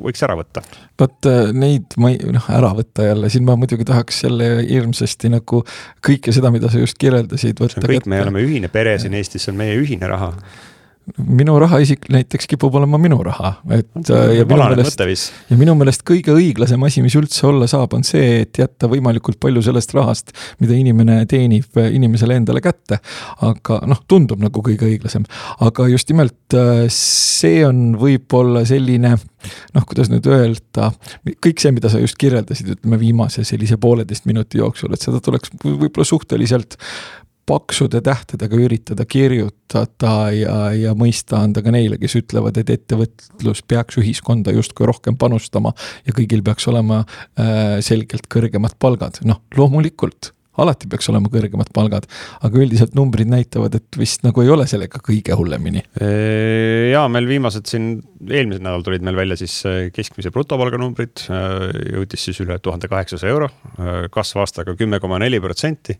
võiks 0.05 0.23
ära 0.23 0.37
võtta. 0.39 0.63
vot 0.99 1.29
äh, 1.29 1.51
neid 1.55 1.97
ma 2.01 2.13
ei, 2.13 2.19
noh, 2.35 2.47
ära 2.55 2.71
võtta 2.77 3.09
jälle, 3.09 3.31
siin 3.33 3.47
ma 3.47 3.57
muidugi 3.59 3.87
tahaks 3.87 4.23
jälle 4.23 4.49
hirmsasti 4.69 5.33
nagu 5.33 5.63
kõike 6.05 6.35
seda, 6.35 6.51
mida 6.55 6.71
sa 6.71 6.79
just 6.79 6.99
kirjeldasid. 7.01 7.59
kõik, 7.59 8.07
me 8.11 8.21
oleme 8.23 8.45
ühine 8.45 8.71
pere 8.71 8.97
siin 9.01 9.17
Eestis, 9.19 9.45
see 9.45 9.55
on 9.55 9.59
meie 9.59 9.75
ühine 9.81 10.07
raha 10.11 10.31
minu 11.17 11.55
rahaisik 11.62 12.07
näiteks 12.09 12.47
kipub 12.50 12.75
olema 12.79 12.97
minu 13.01 13.19
raha, 13.24 13.51
et 13.75 14.09
ja 14.09 14.45
minu 14.47 14.65
meelest, 14.71 15.03
ja 15.51 15.57
minu 15.59 15.75
meelest 15.77 16.01
kõige 16.07 16.33
õiglasem 16.33 16.81
asi, 16.88 17.03
mis 17.05 17.15
üldse 17.19 17.45
olla 17.50 17.67
saab, 17.69 17.93
on 17.97 18.05
see, 18.07 18.41
et 18.41 18.57
jätta 18.57 18.89
võimalikult 18.91 19.38
palju 19.41 19.62
sellest 19.65 19.93
rahast, 19.97 20.33
mida 20.63 20.77
inimene 20.77 21.21
teenib, 21.29 21.77
inimesele 21.77 22.39
endale 22.41 22.63
kätte. 22.65 23.00
aga 23.45 23.79
noh, 23.89 24.01
tundub 24.09 24.41
nagu 24.41 24.63
kõige 24.65 24.89
õiglasem, 24.89 25.27
aga 25.65 25.88
just 25.91 26.09
nimelt 26.09 26.57
äh, 26.57 26.85
see 26.93 27.62
on 27.67 27.93
võib-olla 28.01 28.65
selline 28.65 29.15
noh, 29.75 29.85
kuidas 29.85 30.09
nüüd 30.09 30.25
öelda, 30.29 30.89
kõik 31.43 31.62
see, 31.62 31.74
mida 31.75 31.91
sa 31.91 32.01
just 32.01 32.17
kirjeldasid, 32.21 32.71
ütleme 32.77 33.00
viimase 33.01 33.45
sellise 33.45 33.77
pooleteist 33.81 34.25
minuti 34.29 34.62
jooksul, 34.62 34.95
et 34.95 35.05
seda 35.05 35.21
tuleks 35.24 35.53
võib-olla 35.62 36.07
suhteliselt 36.07 36.79
paksude 37.45 38.01
tähtedega 38.05 38.57
üritada 38.57 39.05
kirjutada 39.05 40.13
ja, 40.33 40.55
ja 40.73 40.93
mõista 40.97 41.43
anda 41.45 41.61
ka 41.65 41.73
neile, 41.73 41.99
kes 42.01 42.17
ütlevad, 42.21 42.57
et 42.61 42.71
ettevõtlus 42.73 43.61
peaks 43.67 43.99
ühiskonda 44.01 44.53
justkui 44.55 44.89
rohkem 44.89 45.17
panustama 45.21 45.75
ja 46.07 46.15
kõigil 46.15 46.43
peaks 46.45 46.65
olema 46.71 47.03
äh, 47.03 47.77
selgelt 47.85 48.29
kõrgemad 48.31 48.79
palgad, 48.81 49.21
noh 49.29 49.43
loomulikult 49.57 50.33
alati 50.61 50.87
peaks 50.91 51.09
olema 51.11 51.29
kõrgemad 51.31 51.69
palgad, 51.75 52.07
aga 52.45 52.61
üldiselt 52.61 52.95
numbrid 52.97 53.29
näitavad, 53.31 53.75
et 53.75 53.99
vist 53.99 54.23
nagu 54.25 54.43
ei 54.43 54.51
ole 54.53 54.67
sellega 54.69 55.01
kõige 55.03 55.35
hullemini. 55.35 55.83
ja 56.91 57.05
meil 57.11 57.27
viimased 57.29 57.67
siin, 57.69 57.89
eelmisel 58.23 58.63
nädalal 58.63 58.85
tulid 58.85 59.05
meil 59.05 59.19
välja 59.19 59.37
siis 59.39 59.57
äh, 59.67 59.81
keskmise 59.95 60.31
brutopalga 60.31 60.79
numbrid, 60.81 61.27
äh, 61.27 61.67
jõudis 61.97 62.27
siis 62.29 62.39
üle 62.45 62.57
tuhande 62.63 62.89
kaheksasaja 62.91 63.35
euro, 63.35 63.51
kasv 64.11 64.41
aastaga 64.43 64.75
kümme 64.79 65.01
koma 65.03 65.19
neli 65.21 65.41
protsenti 65.43 65.97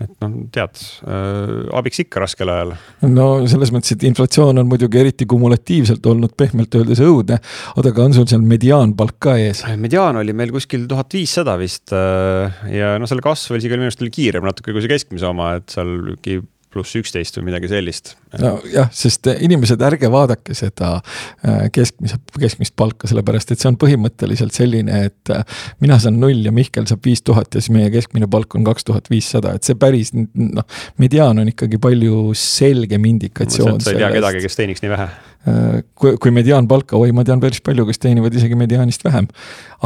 et 0.00 0.12
noh, 0.24 0.36
tead 0.54 0.80
äh,, 1.04 1.50
abiks 1.76 2.02
ikka 2.04 2.22
raskel 2.24 2.50
ajal. 2.52 2.74
no 3.08 3.26
selles 3.50 3.72
mõttes, 3.74 3.96
et 3.96 4.06
inflatsioon 4.08 4.62
on 4.62 4.70
muidugi 4.70 5.00
eriti 5.02 5.28
kumulatiivselt 5.30 6.06
olnud 6.12 6.36
pehmelt 6.40 6.74
öeldes 6.78 7.02
õudne. 7.04 7.40
oota, 7.74 7.92
aga 7.92 8.06
on 8.06 8.16
sul 8.16 8.28
seal 8.30 8.44
mediaanpalk 8.46 9.18
ka 9.28 9.36
ees? 9.40 9.64
mediaan 9.80 10.20
oli 10.22 10.36
meil 10.36 10.54
kuskil 10.54 10.86
tuhat 10.90 11.18
viissada 11.18 11.56
vist 11.60 11.94
äh, 11.96 12.62
ja 12.72 12.94
noh, 13.00 13.10
selle 13.10 13.24
kasv 13.24 13.58
isegi 13.58 13.76
minu 13.76 13.90
arust 13.90 14.04
oli 14.04 14.14
kiirem 14.14 14.46
natuke 14.48 14.74
kui 14.74 14.84
see 14.84 14.94
keskmise 14.94 15.28
oma, 15.28 15.54
et 15.60 15.68
seal 15.74 15.98
mingi 16.10 16.40
pluss 16.70 16.96
üksteist 16.98 17.38
või 17.38 17.48
midagi 17.48 17.70
sellist. 17.70 18.14
nojah, 18.38 18.90
sest 18.94 19.26
inimesed, 19.32 19.80
ärge 19.82 20.10
vaadake 20.12 20.54
seda 20.54 20.92
äh, 20.98 21.66
keskmise, 21.74 22.20
keskmist 22.38 22.76
palka, 22.78 23.10
sellepärast 23.10 23.50
et 23.54 23.62
see 23.62 23.70
on 23.70 23.78
põhimõtteliselt 23.80 24.54
selline, 24.54 25.02
et 25.10 25.34
äh, 25.34 25.42
mina 25.82 25.98
saan 26.02 26.20
null 26.22 26.44
ja 26.46 26.54
Mihkel 26.54 26.86
saab 26.90 27.06
viis 27.06 27.24
tuhat 27.26 27.54
ja 27.54 27.62
siis 27.62 27.74
meie 27.74 27.90
keskmine 27.94 28.30
palk 28.30 28.54
on 28.58 28.66
kaks 28.66 28.86
tuhat 28.86 29.10
viissada, 29.10 29.56
et 29.58 29.66
see 29.66 29.78
päris 29.78 30.14
noh, 30.14 30.66
mediaan 31.02 31.42
on 31.42 31.50
ikkagi 31.50 31.80
palju 31.82 32.30
selgem 32.38 33.10
indikatsioon. 33.14 33.82
sa 33.82 33.96
ei 33.96 34.04
tea 34.04 34.14
kedagi, 34.20 34.46
kes 34.46 34.62
teeniks 34.62 34.86
nii 34.86 34.94
vähe 34.94 35.10
Äh, 35.10 35.29
kui, 35.44 36.16
kui 36.20 36.32
mediaanpalka, 36.36 36.98
oi, 37.00 37.14
ma 37.16 37.24
tean 37.24 37.40
päris 37.40 37.62
palju, 37.64 37.86
kes 37.88 38.00
teenivad 38.02 38.34
isegi 38.36 38.56
mediaanist 38.60 39.04
vähem. 39.06 39.28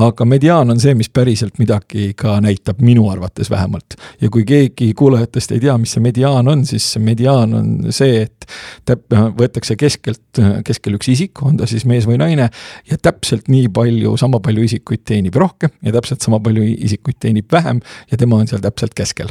aga 0.03 0.25
mediaan 0.27 0.71
on 0.75 0.81
see, 0.83 0.95
mis 0.99 1.09
päriselt 1.15 1.61
midagi 1.63 2.09
ka 2.19 2.41
näitab, 2.43 2.81
minu 2.83 3.07
arvates 3.11 3.51
vähemalt. 3.51 3.95
ja 4.21 4.31
kui 4.35 4.45
keegi 4.45 4.93
kuulajatest 4.99 5.55
ei 5.55 5.63
tea, 5.63 5.77
mis 5.79 5.95
see 5.95 6.03
mediaan 6.03 6.49
on, 6.51 6.65
siis 6.67 6.89
mediaan 6.99 7.55
on 7.55 7.71
see, 7.95 8.25
et 8.27 8.49
täp-, 8.91 9.15
võetakse 9.39 9.79
keskelt, 9.79 10.43
keskel 10.67 10.99
üks 10.99 11.13
isik, 11.15 11.43
on 11.47 11.57
ta 11.61 11.71
siis 11.71 11.87
mees 11.87 12.09
või 12.11 12.19
naine, 12.19 12.51
ja 12.91 12.99
täpselt 12.99 13.47
nii 13.49 13.71
palju, 13.75 14.17
sama 14.19 14.43
palju 14.43 14.67
isikuid 14.67 15.07
teenib 15.07 15.39
rohkem 15.39 15.71
ja 15.87 15.95
täpselt 15.95 16.27
sama 16.27 16.43
palju 16.43 16.67
isikuid 16.75 17.23
teenib 17.23 17.47
vähem 17.53 17.83
ja 18.11 18.19
tema 18.19 18.43
on 18.43 18.51
seal 18.51 18.65
täpselt 18.65 18.95
keskel 18.99 19.31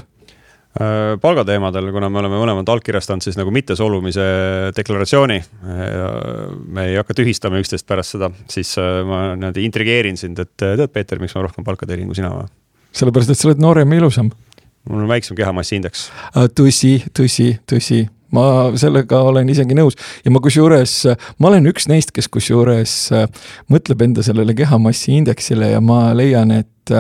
palgateemadel, 1.22 1.92
kuna 1.94 2.10
me 2.10 2.18
oleme 2.24 2.40
mõlemad 2.42 2.70
allkirjastanud 2.74 3.22
siis 3.22 3.38
nagu 3.38 3.52
mittesolumise 3.54 4.24
deklaratsiooni. 4.74 5.38
me 6.66 6.86
ei 6.90 6.96
hakka 6.98 7.14
tühistama 7.14 7.62
üksteist 7.62 7.86
pärast 7.88 8.16
seda, 8.16 8.32
siis 8.50 8.74
äh, 8.82 9.04
ma 9.06 9.36
niimoodi 9.36 9.68
intrigeerin 9.68 10.18
sind, 10.18 10.40
et 10.42 10.50
tead, 10.58 10.82
Peeter, 10.94 11.22
miks 11.22 11.36
ma 11.38 11.46
rohkem 11.46 11.66
palka 11.68 11.86
teenin 11.86 12.10
kui 12.10 12.18
sina 12.18 12.34
või? 12.34 12.50
sellepärast, 12.94 13.30
et 13.30 13.38
sa 13.38 13.50
oled 13.50 13.62
noorem 13.62 13.94
ja 13.94 14.02
ilusam. 14.02 14.32
mul 14.90 15.06
on 15.06 15.14
väiksem 15.14 15.38
kehamassi 15.38 15.78
indeks. 15.78 16.10
Äh, 16.34 16.50
tõsi, 16.58 16.96
tõsi, 17.14 17.52
tõsi 17.70 18.02
ma 18.34 18.74
sellega 18.80 19.22
olen 19.22 19.50
isegi 19.54 19.78
nõus 19.78 19.94
ja 20.26 20.34
ma 20.34 20.42
kusjuures, 20.42 20.96
ma 21.38 21.52
olen 21.52 21.70
üks 21.70 21.86
neist, 21.92 22.10
kes 22.16 22.32
kusjuures 22.34 22.96
mõtleb 23.70 24.08
enda 24.08 24.26
sellele 24.26 24.56
kehamassi 24.58 25.20
indeksile 25.20 25.70
ja 25.76 25.84
ma 25.86 26.08
leian, 26.18 26.50
et 26.64 26.96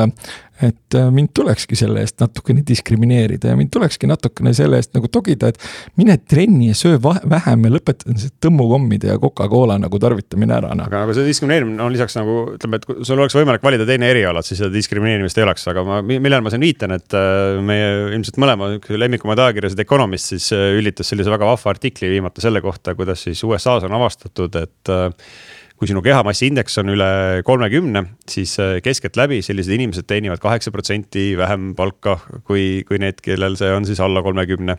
et 0.69 0.97
äh, 0.97 1.09
mind 1.13 1.31
tulekski 1.35 1.77
selle 1.77 2.03
eest 2.03 2.21
natukene 2.21 2.63
diskrimineerida 2.67 3.51
ja 3.51 3.57
mind 3.59 3.71
tulekski 3.73 4.09
natukene 4.09 4.53
selle 4.57 4.79
eest 4.79 4.93
nagu 4.97 5.09
togida, 5.11 5.51
et 5.51 5.59
mine 5.99 6.17
trenni 6.29 6.69
ja 6.71 6.77
söö 6.77 6.99
vähem 7.01 7.67
ja 7.67 7.73
lõpeta 7.73 8.15
see 8.19 8.33
tõmmukommide 8.43 9.11
ja 9.13 9.19
Coca-Cola 9.21 9.77
nagu 9.81 9.99
tarvitamine 10.01 10.57
ära 10.57 10.73
no.. 10.77 10.87
aga 10.87 11.03
nagu 11.03 11.15
see 11.17 11.27
diskrimineerimine 11.27 11.83
on 11.85 11.93
lisaks 11.95 12.17
nagu 12.19 12.37
ütleme, 12.55 12.79
et 12.79 12.87
kui 12.89 13.07
sul 13.07 13.19
oleks 13.19 13.37
võimalik 13.37 13.65
valida 13.65 13.87
teine 13.89 14.09
eriala, 14.13 14.43
siis 14.45 14.61
seda 14.61 14.71
diskrimineerimist 14.73 15.39
ei 15.39 15.47
oleks, 15.47 15.65
aga 15.71 15.85
ma, 15.87 16.01
millele 16.05 16.41
ma 16.45 16.53
siin 16.53 16.63
viitan, 16.63 16.95
et 16.97 17.17
äh, 17.17 17.59
meie 17.65 17.89
ilmselt 18.13 18.39
mõlema 18.41 18.73
lemmikumaid 19.05 19.43
ajakirjasid 19.47 19.83
Economist 19.83 20.33
siis 20.33 20.51
äh, 20.55 20.69
ülitas 20.79 21.11
sellise 21.11 21.33
väga 21.33 21.49
vahva 21.49 21.75
artikli 21.75 22.11
viimata 22.13 22.43
selle 22.43 22.63
kohta, 22.63 22.95
kuidas 22.97 23.25
siis 23.27 23.43
USA-s 23.47 23.87
on 23.87 23.99
avastatud, 23.99 24.61
et 24.61 24.95
kui 25.83 25.89
sinu 25.91 25.99
kehamassi 25.99 26.47
indeks 26.47 26.79
on 26.79 26.93
üle 26.93 27.07
kolmekümne, 27.43 28.05
siis 28.29 28.53
äh, 28.63 28.77
keskeltläbi 28.83 29.41
sellised 29.43 29.73
inimesed 29.75 30.07
teenivad 30.07 30.39
kaheksa 30.39 30.71
protsenti 30.71 31.33
vähem 31.35 31.73
palka 31.75 32.21
kui, 32.47 32.85
kui 32.87 33.01
need, 33.03 33.19
kellel 33.23 33.59
see 33.59 33.73
on 33.75 33.83
siis 33.89 33.99
alla 33.99 34.23
kolmekümne 34.23 34.77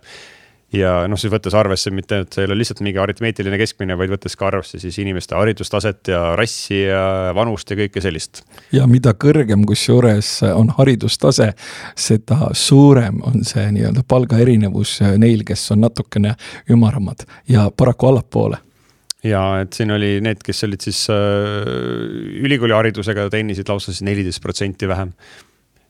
ja 0.73 0.95
noh, 1.11 1.21
siis 1.21 1.29
võttes 1.35 1.53
arvesse 1.61 1.93
mitte, 1.93 2.23
et 2.25 2.33
see 2.33 2.47
ei 2.47 2.49
ole 2.49 2.57
lihtsalt 2.57 2.81
mingi 2.87 3.03
aritmeetiline 3.05 3.61
keskmine, 3.61 3.99
vaid 4.01 4.15
võttes 4.15 4.33
ka 4.41 4.49
arvesse 4.49 4.81
siis 4.81 4.97
inimeste 5.05 5.37
haridustaset 5.37 6.15
ja 6.15 6.25
rassi 6.41 6.81
ja 6.87 7.05
vanust 7.37 7.69
ja 7.69 7.77
kõike 7.85 8.01
sellist. 8.01 8.41
ja 8.73 8.89
mida 8.89 9.13
kõrgem 9.13 9.69
kusjuures 9.69 10.39
on 10.55 10.73
haridustase, 10.79 11.53
seda 11.93 12.55
suurem 12.57 13.21
on 13.29 13.45
see 13.45 13.69
nii-öelda 13.77 14.09
palgaerinevus 14.09 15.03
neil, 15.21 15.45
kes 15.45 15.69
on 15.77 15.85
natukene 15.85 16.33
ümaramad 16.73 17.29
ja 17.45 17.69
paraku 17.77 18.15
allapoole 18.15 18.65
ja 19.25 19.43
et 19.65 19.73
siin 19.77 19.95
oli 19.95 20.19
need, 20.25 20.43
kes 20.45 20.65
olid 20.67 20.85
siis 20.85 21.07
äh, 21.13 21.65
ülikooliharidusega, 22.45 23.29
teenisid 23.33 23.69
lausa 23.71 23.93
siis 23.93 24.05
neliteist 24.07 24.43
protsenti 24.45 24.89
vähem 24.91 25.15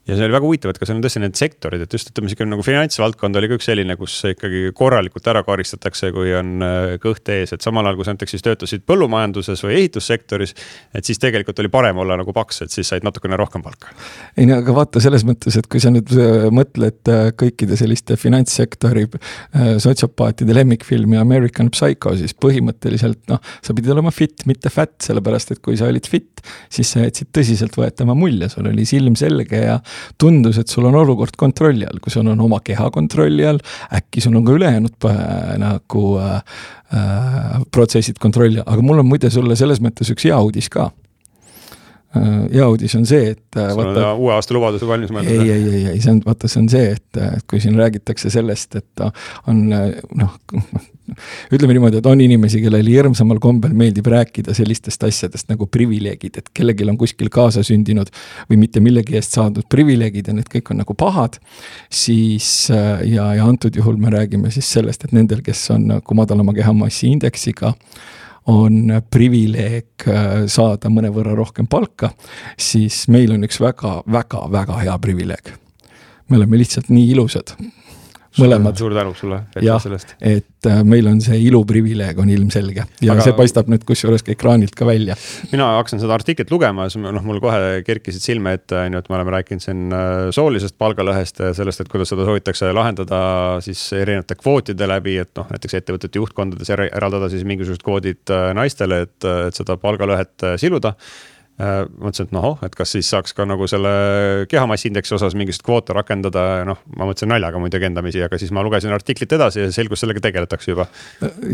ja 0.05 0.17
see 0.19 0.27
oli 0.27 0.35
väga 0.35 0.45
huvitav, 0.45 0.73
et 0.73 0.79
ka 0.81 0.87
seal 0.87 0.99
on 0.99 1.05
tõesti 1.05 1.21
need 1.23 1.39
sektorid, 1.39 1.83
et 1.85 1.95
just 1.97 2.11
ütleme, 2.11 2.29
sihuke 2.29 2.45
nagu 2.49 2.65
finantsvaldkond 2.65 3.39
oli 3.41 3.49
ka 3.49 3.57
üks 3.57 3.69
selline, 3.71 3.97
kus 3.97 4.17
ikkagi 4.29 4.67
korralikult 4.77 5.31
ära 5.33 5.41
karistatakse, 5.47 6.11
kui 6.13 6.35
on 6.37 6.65
äh, 6.65 6.97
kõht 7.01 7.31
ees, 7.33 7.55
et 7.57 7.65
samal 7.65 7.89
ajal, 7.89 7.97
kui 7.97 8.09
sa 8.09 8.13
näiteks 8.13 8.37
siis 8.37 8.45
töötasid 8.45 8.85
põllumajanduses 8.89 9.65
või 9.65 9.79
ehitussektoris. 9.79 10.53
et 10.93 11.09
siis 11.09 11.21
tegelikult 11.23 11.63
oli 11.65 11.71
parem 11.73 12.03
olla 12.05 12.19
nagu 12.21 12.35
paks, 12.37 12.61
et 12.67 12.75
siis 12.75 12.93
said 12.93 13.07
natukene 13.07 13.39
rohkem 13.41 13.65
palka. 13.65 13.95
ei 14.37 14.49
no 14.51 14.59
aga 14.61 14.77
vaata 14.77 15.01
selles 15.01 15.25
mõttes, 15.25 15.57
et 15.57 15.71
kui 15.73 15.81
sa 15.81 15.93
nüüd 15.95 16.13
äh, 16.19 16.51
mõtled 16.53 17.13
äh, 17.13 17.31
kõikide 17.41 17.79
selliste 17.81 18.19
finantssektori 18.21 19.07
sotsiopaatide 19.81 20.55
lemmikfilmi 20.57 21.17
American 21.17 21.71
Psycho, 21.73 22.13
siis 22.19 22.35
põhimõtteliselt 22.37 23.23
noh, 23.31 23.41
sa 23.65 23.75
pidid 23.77 23.93
olema 23.95 24.13
fit, 24.15 24.45
mitte 24.49 24.71
fat, 24.73 24.95
sellepärast 25.05 25.55
et 25.55 25.65
kui 25.65 25.79
sa 25.81 25.89
olid 25.89 26.07
fit, 26.11 26.45
siis 26.73 26.93
sa 26.93 27.05
jätsid 27.05 27.31
tõsiseltvõetava 27.35 28.17
mulje, 28.19 28.51
sul 28.53 28.69
oli 28.71 28.85
silm 28.89 29.17
selge 29.19 29.65
ja 29.65 29.79
tundus, 30.21 30.59
et 30.61 30.71
sul 30.71 30.87
on 30.89 30.97
olukord 30.99 31.37
kontrolli 31.39 31.87
all, 31.89 32.01
kui 32.03 32.13
sul 32.13 32.29
on 32.31 32.41
oma 32.45 32.61
keha 32.65 32.91
kontrolli 32.95 33.47
all, 33.49 33.61
äkki 33.95 34.23
sul 34.25 34.37
on 34.39 34.47
ka 34.47 34.57
ülejäänud 34.59 35.09
nagu 35.63 36.05
äh, 36.23 36.37
äh, 36.95 37.63
protsessid 37.73 38.21
kontrolli 38.23 38.61
all, 38.63 38.71
aga 38.75 38.85
mul 38.87 39.03
on 39.05 39.11
muide 39.11 39.31
sulle 39.33 39.57
selles 39.59 39.83
mõttes 39.85 40.13
üks 40.15 40.27
hea 40.29 40.39
uudis 40.41 40.71
ka 40.73 40.89
äh, 42.17 42.43
hea 42.55 42.69
uudis 42.71 42.97
on 42.99 43.07
see, 43.09 43.35
et. 43.35 43.47
Äh, 43.61 43.75
on 43.77 44.01
uue 44.15 44.35
aasta 44.37 44.57
lubaduse 44.57 44.89
valmis 44.89 45.13
mõeldud? 45.15 45.35
ei, 45.35 45.51
ei, 45.51 45.71
ei, 45.71 45.87
ei, 45.95 46.03
see 46.05 46.17
on, 46.17 46.25
vaata, 46.27 46.51
see 46.51 46.63
on 46.65 46.73
see, 46.73 46.97
et, 46.97 47.23
et 47.39 47.47
kui 47.51 47.63
siin 47.65 47.79
räägitakse 47.81 48.33
sellest, 48.33 48.81
et 48.83 49.07
on 49.51 49.65
noh, 49.71 50.37
ütleme 51.53 51.77
niimoodi, 51.77 52.01
et 52.01 52.07
on 52.09 52.21
inimesi, 52.21 52.61
kellele 52.65 52.91
hirmsamal 52.91 53.39
kombel 53.43 53.75
meeldib 53.77 54.09
rääkida 54.11 54.55
sellistest 54.57 55.05
asjadest 55.05 55.51
nagu 55.53 55.67
privileegid, 55.67 56.39
et 56.41 56.51
kellelgi 56.57 56.89
on 56.89 56.99
kuskil 57.01 57.31
kaasasündinud 57.33 58.11
või 58.51 58.61
mitte 58.65 58.81
millegi 58.85 59.19
eest 59.19 59.37
saadud 59.37 59.69
privileegid 59.71 60.31
ja 60.31 60.37
need 60.37 60.49
kõik 60.53 60.73
on 60.73 60.81
nagu 60.83 60.97
pahad. 60.99 61.39
siis 61.91 62.69
ja, 62.71 63.31
ja 63.37 63.45
antud 63.45 63.77
juhul 63.77 63.97
me 64.01 64.11
räägime 64.11 64.51
siis 64.51 64.73
sellest, 64.73 65.05
et 65.05 65.13
nendel, 65.13 65.43
kes 65.45 65.71
on 65.71 65.89
nagu 65.93 66.15
madalama 66.15 66.55
kehamassi 66.57 67.13
indeksiga 67.13 67.75
on 68.47 69.01
privileeg 69.11 70.09
äh, 70.09 70.45
saada 70.53 70.91
mõnevõrra 70.93 71.33
rohkem 71.37 71.69
palka, 71.71 72.11
siis 72.61 73.07
meil 73.09 73.33
on 73.33 73.47
üks 73.47 73.61
väga-väga-väga 73.61 74.83
hea 74.83 74.99
privileeg. 75.01 75.55
me 76.29 76.37
oleme 76.37 76.59
lihtsalt 76.59 76.89
nii 76.89 77.11
ilusad 77.13 77.57
mõlemad. 78.41 78.79
suur 78.79 78.95
tänu 78.97 79.15
sulle. 79.19 79.41
jah, 79.63 79.87
et 80.21 80.69
äh, 80.69 80.81
meil 80.87 81.07
on 81.11 81.21
see 81.25 81.39
iluprivileeg 81.47 82.19
on 82.21 82.31
ilmselge 82.33 82.85
ja 82.85 83.15
Aga... 83.15 83.27
see 83.27 83.37
paistab 83.37 83.71
nüüd 83.73 83.85
kusjuures 83.87 84.25
ka 84.27 84.35
ekraanilt 84.35 84.75
ka 84.79 84.87
välja. 84.89 85.17
mina 85.53 85.71
hakkasin 85.79 86.03
seda 86.03 86.17
artiklit 86.17 86.51
lugema 86.55 86.87
ja 86.87 86.95
siis 86.95 87.05
noh, 87.05 87.27
mul 87.27 87.41
kohe 87.45 87.83
kerkisid 87.87 88.25
silme 88.25 88.57
ette, 88.59 88.79
on 88.79 88.97
ju, 88.97 89.03
et 89.05 89.11
me 89.11 89.19
oleme 89.19 89.37
rääkinud 89.37 89.65
siin 89.65 89.85
äh, 89.95 90.15
soolisest 90.35 90.79
palgalõhest 90.81 91.43
ja 91.45 91.53
sellest, 91.57 91.85
et 91.85 91.93
kuidas 91.93 92.13
seda 92.13 92.27
soovitakse 92.29 92.73
lahendada 92.75 93.21
siis 93.65 93.83
erinevate 93.97 94.39
kvootide 94.41 94.89
läbi, 94.91 95.19
et 95.23 95.33
noh, 95.39 95.49
näiteks 95.55 95.79
ettevõtete 95.81 96.23
juhtkondades 96.23 96.73
eraldada 96.75 97.31
siis 97.33 97.47
mingisugused 97.49 97.85
kvoodid 97.87 98.35
äh, 98.35 98.51
naistele, 98.57 99.05
et, 99.09 99.31
et 99.49 99.63
seda 99.63 99.79
palgalõhet 99.81 100.53
siluda 100.61 100.95
mõtlesin, 101.59 102.27
et 102.27 102.33
noh, 102.35 102.59
et 102.67 102.75
kas 102.75 102.95
siis 102.97 103.07
saaks 103.13 103.35
ka 103.37 103.45
nagu 103.47 103.67
selle 103.71 103.91
kehamassiindeksi 104.51 105.15
osas 105.15 105.37
mingisugust 105.39 105.63
kvoote 105.67 105.95
rakendada 105.95 106.43
ja 106.59 106.65
noh, 106.67 106.81
ma 106.99 107.07
mõtlesin 107.07 107.31
naljaga 107.31 107.61
muidugi 107.63 107.87
endamisi, 107.87 108.23
aga 108.27 108.41
siis 108.43 108.51
ma 108.55 108.65
lugesin 108.67 108.95
artiklit 108.95 109.31
edasi 109.37 109.63
ja 109.63 109.69
selgus, 109.75 110.03
sellega 110.03 110.25
tegeletakse 110.25 110.73
juba. 110.73 110.89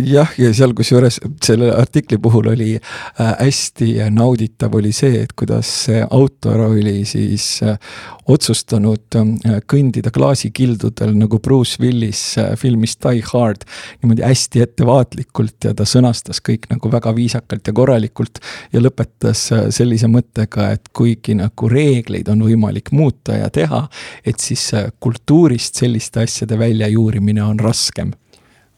jah, 0.08 0.32
ja 0.40 0.54
seal 0.56 0.72
kusjuures 0.78 1.20
selle 1.44 1.68
artikli 1.74 2.16
puhul 2.22 2.48
oli 2.54 2.70
äh, 2.78 3.34
hästi 3.42 3.92
nauditav 4.16 4.78
oli 4.80 4.94
see, 4.96 5.26
et 5.26 5.34
kuidas 5.36 5.68
see 5.84 6.00
autor 6.08 6.64
oli 6.70 7.02
siis 7.08 7.58
äh, 7.66 7.76
otsustanud 8.30 9.18
kõndida 9.68 10.12
klaasikildudel 10.14 11.12
nagu 11.18 11.40
Bruce 11.42 11.80
Willis 11.82 12.22
filmis 12.60 12.96
Die 13.02 13.20
Hard. 13.32 13.66
niimoodi 14.00 14.24
hästi 14.24 14.64
ettevaatlikult 14.64 15.68
ja 15.68 15.74
ta 15.76 15.84
sõnastas 15.88 16.40
kõik 16.44 16.70
nagu 16.70 16.92
väga 16.92 17.12
viisakalt 17.16 17.66
ja 17.66 17.74
korralikult 17.76 18.40
ja 18.72 18.80
lõpetas 18.80 19.48
selle 19.74 19.89
sellise 19.90 20.10
mõttega, 20.10 20.70
et 20.76 20.90
kuigi 20.94 21.34
nagu 21.38 21.70
reegleid 21.70 22.30
on 22.30 22.46
võimalik 22.46 22.94
muuta 22.94 23.40
ja 23.40 23.50
teha, 23.50 23.86
et 24.24 24.38
siis 24.38 24.70
kultuurist 25.02 25.82
selliste 25.82 26.22
asjade 26.22 26.58
väljajuurimine 26.60 27.42
on 27.42 27.58
raskem 27.60 28.14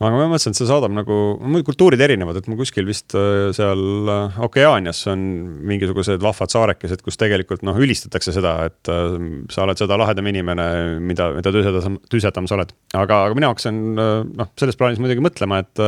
aga 0.02 0.16
ma 0.18 0.24
mõtlesin, 0.32 0.50
et 0.50 0.58
see 0.58 0.66
saadab 0.66 0.90
nagu, 0.94 1.16
muidu 1.38 1.66
kultuurid 1.68 2.00
erinevad, 2.02 2.40
et 2.40 2.48
mul 2.50 2.58
kuskil 2.58 2.88
vist 2.88 3.14
äh, 3.14 3.52
seal 3.54 4.10
äh, 4.10 4.40
Okeaanias 4.42 5.04
on 5.12 5.22
mingisugused 5.68 6.18
vahvad 6.22 6.50
saarekesed, 6.50 7.04
kus 7.06 7.20
tegelikult 7.20 7.62
noh, 7.66 7.78
ülistatakse 7.78 8.34
seda, 8.34 8.56
et 8.66 8.90
äh, 8.90 9.14
sa 9.52 9.62
oled 9.62 9.78
seda 9.78 9.98
lahedam 10.00 10.26
inimene, 10.32 10.66
mida, 10.98 11.30
mida 11.36 11.54
tüsedam, 11.54 12.00
tüsedam 12.10 12.50
sa 12.50 12.58
oled. 12.58 12.74
aga, 12.98 13.24
aga 13.28 13.38
mina 13.38 13.52
hakkasin 13.52 13.82
noh, 13.94 14.50
selles 14.58 14.80
plaanis 14.80 14.98
muidugi 15.02 15.22
mõtlema, 15.22 15.62
et 15.62 15.86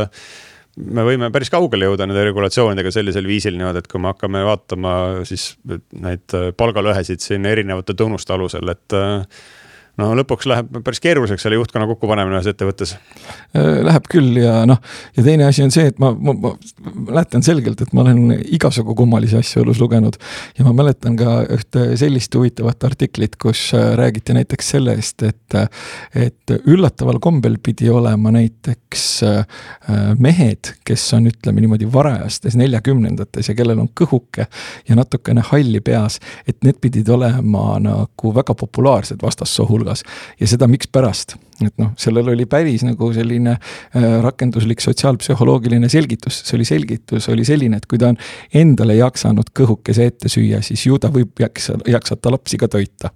me 0.76 1.04
võime 1.07 1.31
päris 1.35 1.50
kaugele 1.52 1.88
jõuda 1.88 2.07
nende 2.09 2.25
regulatsioonidega 2.26 2.93
sellisel 2.95 3.26
viisil 3.28 3.59
niimoodi, 3.59 3.83
et 3.83 3.90
kui 3.90 4.02
me 4.02 4.11
hakkame 4.12 4.45
vaatama 4.47 4.95
siis 5.28 5.52
neid 6.04 6.35
palgalõhesid 6.59 7.23
siin 7.23 7.47
erinevate 7.50 7.97
tunnuste 7.99 8.35
alusel, 8.35 8.75
et 8.75 8.99
no 10.00 10.10
lõpuks 10.18 10.48
läheb 10.50 10.70
päris 10.84 11.00
keeruliseks 11.02 11.44
selle 11.44 11.58
juhtkonna 11.58 11.86
kokkupanemine 11.86 12.38
ühes 12.38 12.48
ettevõttes. 12.50 12.94
Äh, 13.54 13.80
läheb 13.86 14.08
küll 14.10 14.40
ja 14.40 14.64
noh, 14.68 14.80
ja 15.14 15.24
teine 15.26 15.46
asi 15.46 15.62
on 15.64 15.70
see, 15.74 15.86
et 15.92 16.00
ma, 16.02 16.10
ma, 16.14 16.34
ma 16.34 16.54
mäletan 17.10 17.44
selgelt, 17.46 17.82
et 17.84 17.94
ma 17.94 18.02
olen 18.02 18.34
igasugu 18.56 18.96
kummalisi 18.98 19.38
asju 19.38 19.62
elus 19.62 19.82
lugenud. 19.82 20.18
ja 20.58 20.66
ma 20.66 20.74
mäletan 20.74 21.18
ka 21.18 21.36
ühte 21.54 21.86
sellist 22.00 22.34
huvitavat 22.34 22.84
artiklit, 22.90 23.38
kus 23.40 23.68
äh, 23.76 23.92
räägiti 23.98 24.34
näiteks 24.34 24.72
sellest, 24.74 25.22
et, 25.22 25.58
et 26.14 26.54
üllataval 26.64 27.20
kombel 27.22 27.58
pidi 27.62 27.90
olema 27.90 28.34
näiteks 28.34 29.06
äh, 29.28 29.62
mehed, 30.18 30.74
kes 30.84 31.06
on, 31.14 31.30
ütleme 31.30 31.62
niimoodi 31.62 31.86
varajastes 31.92 32.58
neljakümnendates 32.58 33.52
ja 33.52 33.54
kellel 33.54 33.84
on 33.84 33.92
kõhuke 33.94 34.48
ja 34.88 34.98
natukene 34.98 35.44
halli 35.52 35.80
peas, 35.84 36.18
et 36.48 36.58
need 36.66 36.82
pidid 36.82 37.08
olema 37.14 37.78
nagu 37.82 38.34
väga 38.34 38.56
populaarsed 38.58 39.22
vastassohul 39.22 39.83
hulgas. 39.84 40.04
ja 40.40 40.48
seda 40.48 40.68
mikspärast, 40.70 41.36
et 41.64 41.74
noh, 41.78 41.92
sellel 42.00 42.32
oli 42.34 42.46
päris 42.50 42.84
nagu 42.86 43.10
selline 43.14 43.56
äh, 43.56 44.06
rakenduslik 44.24 44.80
sotsiaalpsühholoogiline 44.84 45.88
selgitus, 45.92 46.42
see 46.44 46.58
oli 46.58 46.68
selgitus 46.68 47.28
oli 47.32 47.44
selline, 47.44 47.76
et 47.76 47.90
kui 47.90 48.00
ta 48.00 48.12
on 48.12 48.20
endale 48.54 48.96
jaksanud 48.98 49.52
kõhukese 49.56 50.08
ette 50.10 50.32
süüa, 50.32 50.62
siis 50.64 50.86
ju 50.86 50.98
ta 50.98 51.12
võib 51.14 51.36
jaksa, 51.40 51.78
jaksata 51.86 52.32
lapsi 52.34 52.60
ka 52.60 52.68
toita. 52.68 53.12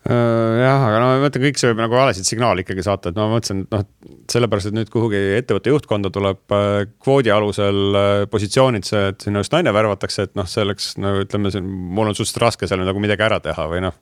Äh, 0.00 0.14
jah, 0.62 0.80
aga 0.86 1.00
no 1.02 1.08
ma 1.10 1.16
mõtlen, 1.26 1.42
kõik 1.44 1.58
see 1.60 1.68
võib 1.74 1.82
nagu 1.82 1.98
valesid 1.98 2.24
signaale 2.24 2.64
ikkagi 2.64 2.86
saata, 2.86 3.10
et 3.10 3.18
no 3.18 3.26
ma 3.28 3.36
mõtlesin, 3.36 3.66
et 3.66 3.74
noh, 3.74 3.84
sellepärast, 4.32 4.70
et 4.70 4.78
nüüd 4.78 4.88
kuhugi 4.92 5.20
ettevõtte 5.36 5.74
juhtkonda 5.74 6.12
tuleb 6.14 6.56
äh, 6.56 6.86
kvoodi 7.04 7.34
alusel 7.34 7.98
positsioonid, 8.32 8.88
see, 8.88 9.10
et 9.12 9.26
sinna 9.26 9.44
just 9.44 9.52
naine 9.52 9.74
värvatakse, 9.76 10.30
et 10.30 10.36
noh, 10.40 10.48
see 10.48 10.64
oleks 10.64 10.94
nagu 11.02 11.26
ütleme, 11.26 11.52
mul 11.60 12.08
on 12.08 12.16
suhteliselt 12.16 12.46
raske 12.46 12.70
seal 12.70 12.80
nagu 12.86 13.02
midagi 13.02 13.28
ära 13.28 13.42
teha 13.44 13.68
või 13.68 13.84
noh 13.84 13.98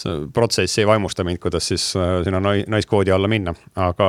see 0.00 0.22
protsess 0.34 0.80
ei 0.80 0.88
vaimusta 0.88 1.26
mind, 1.26 1.40
kuidas 1.42 1.68
siis 1.70 1.90
äh, 1.98 2.20
sinna 2.26 2.40
naiskoodi 2.42 3.12
alla 3.14 3.28
minna. 3.30 3.54
aga 3.76 4.08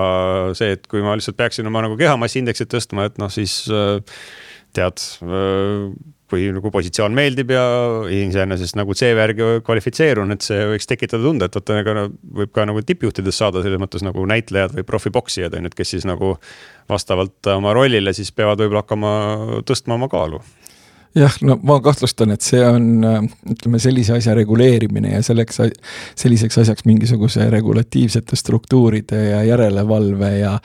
see, 0.58 0.78
et 0.78 0.88
kui 0.92 1.04
ma 1.04 1.18
lihtsalt 1.18 1.40
peaksin 1.40 1.68
oma 1.68 1.84
nagu 1.86 2.00
kehamassiindeksit 2.00 2.72
tõstma, 2.72 3.10
et 3.10 3.22
noh, 3.22 3.32
siis 3.34 3.64
äh, 3.72 4.00
tead, 4.76 5.04
äh, 5.26 5.92
kui 6.32 6.48
nagu 6.56 6.72
positsioon 6.72 7.12
meeldib 7.16 7.52
ja 7.52 7.64
iseenesest 8.16 8.78
nagu 8.80 8.96
CV 8.96 9.20
järgi 9.20 9.48
kvalifitseerun, 9.68 10.32
et 10.32 10.46
see 10.46 10.62
võiks 10.70 10.88
tekitada 10.88 11.26
tunde, 11.26 11.50
et 11.50 11.58
vaata, 11.58 11.80
ega 11.82 12.06
võib 12.40 12.54
ka 12.56 12.64
nagu 12.70 12.84
tippjuhtidest 12.88 13.44
saada 13.44 13.64
selles 13.66 13.82
mõttes 13.82 14.06
nagu 14.08 14.24
näitlejad 14.32 14.78
või 14.78 14.88
profipoksijad 14.88 15.58
on 15.58 15.68
ju, 15.68 15.74
et 15.74 15.76
kes 15.82 15.92
siis 15.98 16.08
nagu 16.08 16.38
vastavalt 16.92 17.52
oma 17.52 17.76
rollile 17.76 18.16
siis 18.16 18.32
peavad 18.36 18.64
võib-olla 18.64 18.86
hakkama 18.86 19.12
tõstma 19.68 20.00
oma 20.00 20.08
kaalu 20.12 20.40
jah, 21.16 21.36
no 21.46 21.58
ma 21.68 21.78
kahtlustan, 21.84 22.32
et 22.36 22.46
see 22.46 22.62
on 22.66 23.04
ütleme 23.52 23.80
sellise 23.84 24.16
asja 24.16 24.36
reguleerimine 24.38 25.16
ja 25.16 25.24
selleks, 25.26 25.60
selliseks 26.20 26.62
asjaks 26.64 26.86
mingisuguse 26.88 27.50
regulatiivsete 27.52 28.40
struktuuride 28.40 29.20
ja 29.32 29.42
järelevalve 29.48 30.32
ja 30.38 30.56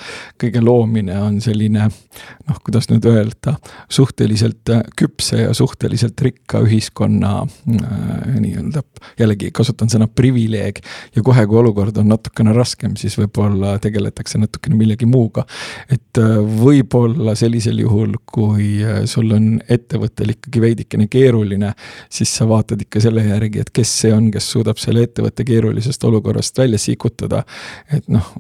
kõige 0.41 0.63
loomine 0.65 1.19
on 1.23 1.41
selline 1.45 1.89
noh, 2.47 2.61
kuidas 2.65 2.89
nüüd 2.91 3.07
öelda, 3.11 3.57
suhteliselt 3.93 4.71
küpse 4.99 5.41
ja 5.43 5.55
suhteliselt 5.57 6.21
rikka 6.23 6.61
ühiskonna 6.65 7.33
äh, 7.43 8.37
nii-öelda, 8.41 8.83
jällegi 9.19 9.51
kasutan 9.55 9.91
sõna 9.93 10.09
privileeg 10.09 10.81
ja 11.17 11.25
kohe, 11.27 11.47
kui 11.47 11.61
olukord 11.61 11.99
on 12.01 12.11
natukene 12.13 12.55
raskem, 12.57 12.97
siis 13.01 13.19
võib-olla 13.19 13.77
tegeletakse 13.83 14.41
natukene 14.41 14.79
millegi 14.79 15.09
muuga. 15.11 15.47
et 15.91 16.23
äh, 16.23 16.39
võib-olla 16.63 17.35
sellisel 17.39 17.83
juhul, 17.83 18.15
kui 18.31 18.79
äh, 18.85 19.03
sul 19.11 19.35
on 19.37 19.57
ettevõttel 19.69 20.36
ikkagi 20.37 20.63
veidikene 20.63 21.09
keeruline, 21.11 21.73
siis 22.13 22.33
sa 22.39 22.47
vaatad 22.49 22.83
ikka 22.85 23.03
selle 23.03 23.25
järgi, 23.27 23.65
et 23.65 23.73
kes 23.75 23.93
see 24.03 24.13
on, 24.15 24.31
kes 24.35 24.51
suudab 24.55 24.81
selle 24.83 25.07
ettevõtte 25.07 25.47
keerulisest 25.49 26.05
olukorrast 26.09 26.59
välja 26.59 26.79
sikutada. 26.81 27.43
et 27.93 28.09
noh, 28.13 28.31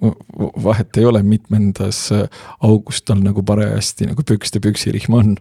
vahet 0.64 0.96
ei 0.96 1.04
ole, 1.04 1.22
mitmendas 1.22 2.08
augus 2.60 3.02
tal 3.02 3.22
nagu 3.24 3.42
parajasti 3.42 4.10
nagu 4.12 4.22
pükste 4.26 4.60
püksirihm 4.60 5.14
on. 5.14 5.36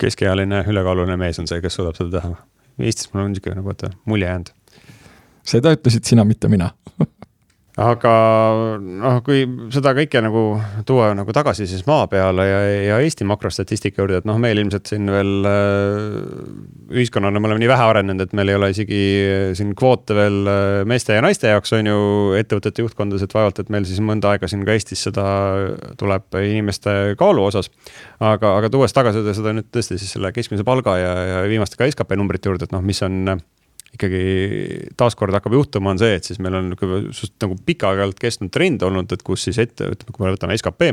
keskealine 0.00 0.64
ülekaaluline 0.68 1.16
mees 1.20 1.38
on 1.38 1.48
see, 1.48 1.60
kes 1.60 1.76
suudab 1.76 1.98
seda 1.98 2.20
teha. 2.20 2.34
Eestis 2.80 3.10
mul 3.12 3.26
on 3.26 3.34
niisugune 3.34 3.60
nagu 3.60 3.68
vaata 3.68 3.92
mulje 4.08 4.28
jäänud. 4.28 4.54
seda 5.44 5.74
ütlesid 5.76 6.04
sina, 6.04 6.24
mitte 6.24 6.48
mina 6.48 6.70
aga 7.80 8.12
noh, 8.76 9.18
kui 9.24 9.44
seda 9.72 9.92
kõike 9.96 10.20
nagu 10.22 10.42
tuua 10.88 11.10
nagu 11.16 11.32
tagasi 11.34 11.64
siis 11.68 11.84
maa 11.88 12.04
peale 12.10 12.44
ja, 12.44 12.58
ja 12.84 12.98
Eesti 13.00 13.24
makrostatistika 13.28 14.02
juurde, 14.02 14.20
et 14.20 14.28
noh, 14.28 14.36
meil 14.42 14.60
ilmselt 14.60 14.90
siin 14.90 15.08
veel 15.10 15.48
äh, 15.48 16.42
ühiskonnana 16.92 17.40
me 17.40 17.48
oleme 17.48 17.62
nii 17.62 17.70
vähe 17.70 17.86
arenenud, 17.92 18.24
et 18.26 18.34
meil 18.36 18.52
ei 18.52 18.58
ole 18.58 18.70
isegi 18.74 19.00
äh, 19.24 19.44
siin 19.58 19.72
kvoote 19.78 20.16
veel 20.18 20.50
äh, 20.50 20.64
meeste 20.88 21.16
ja 21.16 21.24
naiste 21.24 21.52
jaoks 21.52 21.72
on 21.78 21.88
ju 21.88 22.00
ettevõtete 22.40 22.84
juhtkondades, 22.84 23.24
et 23.24 23.36
vaevalt, 23.36 23.62
et 23.62 23.72
meil 23.72 23.88
siis 23.88 24.02
mõnda 24.04 24.34
aega 24.34 24.50
siin 24.50 24.66
ka 24.68 24.76
Eestis 24.76 25.06
seda 25.08 25.24
tuleb 26.00 26.40
inimeste 26.42 27.16
kaalu 27.20 27.46
osas. 27.48 27.72
aga, 28.20 28.56
aga 28.58 28.72
tuues 28.72 28.92
tagasi 28.96 29.24
seda 29.36 29.54
nüüd 29.56 29.70
tõesti 29.72 29.96
siis 30.00 30.18
selle 30.18 30.34
keskmise 30.36 30.66
palga 30.68 30.98
ja, 31.00 31.14
ja 31.32 31.40
viimaste 31.48 31.80
ka 31.80 31.88
skp 31.88 32.20
numbrite 32.20 32.52
juurde, 32.52 32.68
et 32.68 32.76
noh, 32.76 32.84
mis 32.84 33.00
on 33.06 33.40
ikkagi 33.96 34.22
taaskord 34.98 35.34
hakkab 35.34 35.54
juhtuma, 35.58 35.94
on 35.94 36.00
see, 36.00 36.14
et 36.16 36.26
siis 36.26 36.40
meil 36.42 36.56
on 36.60 36.72
nagu 36.72 37.56
pikaaegalt 37.66 38.20
kestnud 38.22 38.52
trend 38.54 38.82
olnud, 38.86 39.12
et 39.12 39.24
kus 39.26 39.48
siis 39.48 39.58
ette, 39.62 39.88
ütleme, 39.94 40.14
kui 40.14 40.24
me 40.24 40.34
võtame 40.34 40.58
skp, 40.58 40.92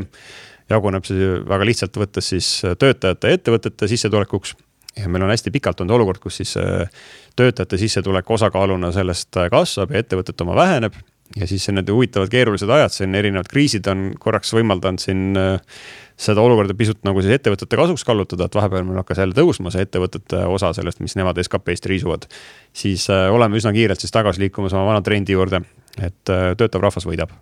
jaguneb 0.68 1.06
see 1.08 1.28
väga 1.48 1.68
lihtsalt 1.68 2.00
võttes 2.00 2.32
siis 2.34 2.48
töötajate 2.80 3.30
ja 3.30 3.38
ettevõtete 3.38 3.88
sissetulekuks. 3.88 4.56
ja 4.98 5.08
meil 5.08 5.22
on 5.22 5.30
hästi 5.30 5.50
pikalt 5.54 5.80
olnud 5.80 5.94
olukord, 5.94 6.20
kus 6.22 6.40
siis 6.42 6.56
äh, 6.58 6.90
töötajate 7.36 7.78
sissetulek 7.78 8.30
osakaaluna 8.30 8.92
sellest 8.92 9.36
äh, 9.36 9.50
kasvab 9.50 9.94
ja 9.94 10.02
ettevõtete 10.02 10.44
oma 10.44 10.56
väheneb 10.58 10.98
ja 11.36 11.46
siis 11.46 11.68
need 11.72 11.90
huvitavad 11.92 12.30
keerulised 12.32 12.70
ajad, 12.72 12.92
siin 12.94 13.16
erinevad 13.18 13.48
kriisid 13.50 13.86
on 13.90 14.12
korraks 14.20 14.52
võimaldanud 14.56 15.02
siin 15.02 15.36
äh, 15.38 15.80
seda 16.18 16.42
olukorda 16.42 16.74
pisut 16.78 17.02
nagu 17.06 17.22
siis 17.22 17.36
ettevõtete 17.36 17.78
kasuks 17.78 18.04
kallutada, 18.06 18.48
et 18.48 18.56
vahepeal 18.58 18.86
meil 18.86 19.00
hakkas 19.02 19.20
jälle 19.22 19.36
tõusma 19.36 19.72
see 19.74 19.84
ettevõtete 19.86 20.46
osa 20.50 20.72
sellest, 20.76 21.02
mis 21.04 21.14
nemad 21.18 21.38
SKP-st 21.42 21.90
riisuvad. 21.92 22.24
siis 22.72 23.08
äh, 23.12 23.28
oleme 23.34 23.60
üsna 23.60 23.74
kiirelt 23.76 24.00
siis 24.00 24.14
tagasi 24.14 24.46
liikumas 24.46 24.72
oma 24.72 24.88
vana 24.88 25.04
trendi 25.04 25.36
juurde, 25.36 25.60
et 25.98 26.32
äh, 26.32 26.50
töötav 26.56 26.82
rahvas 26.86 27.06
võidab. 27.06 27.34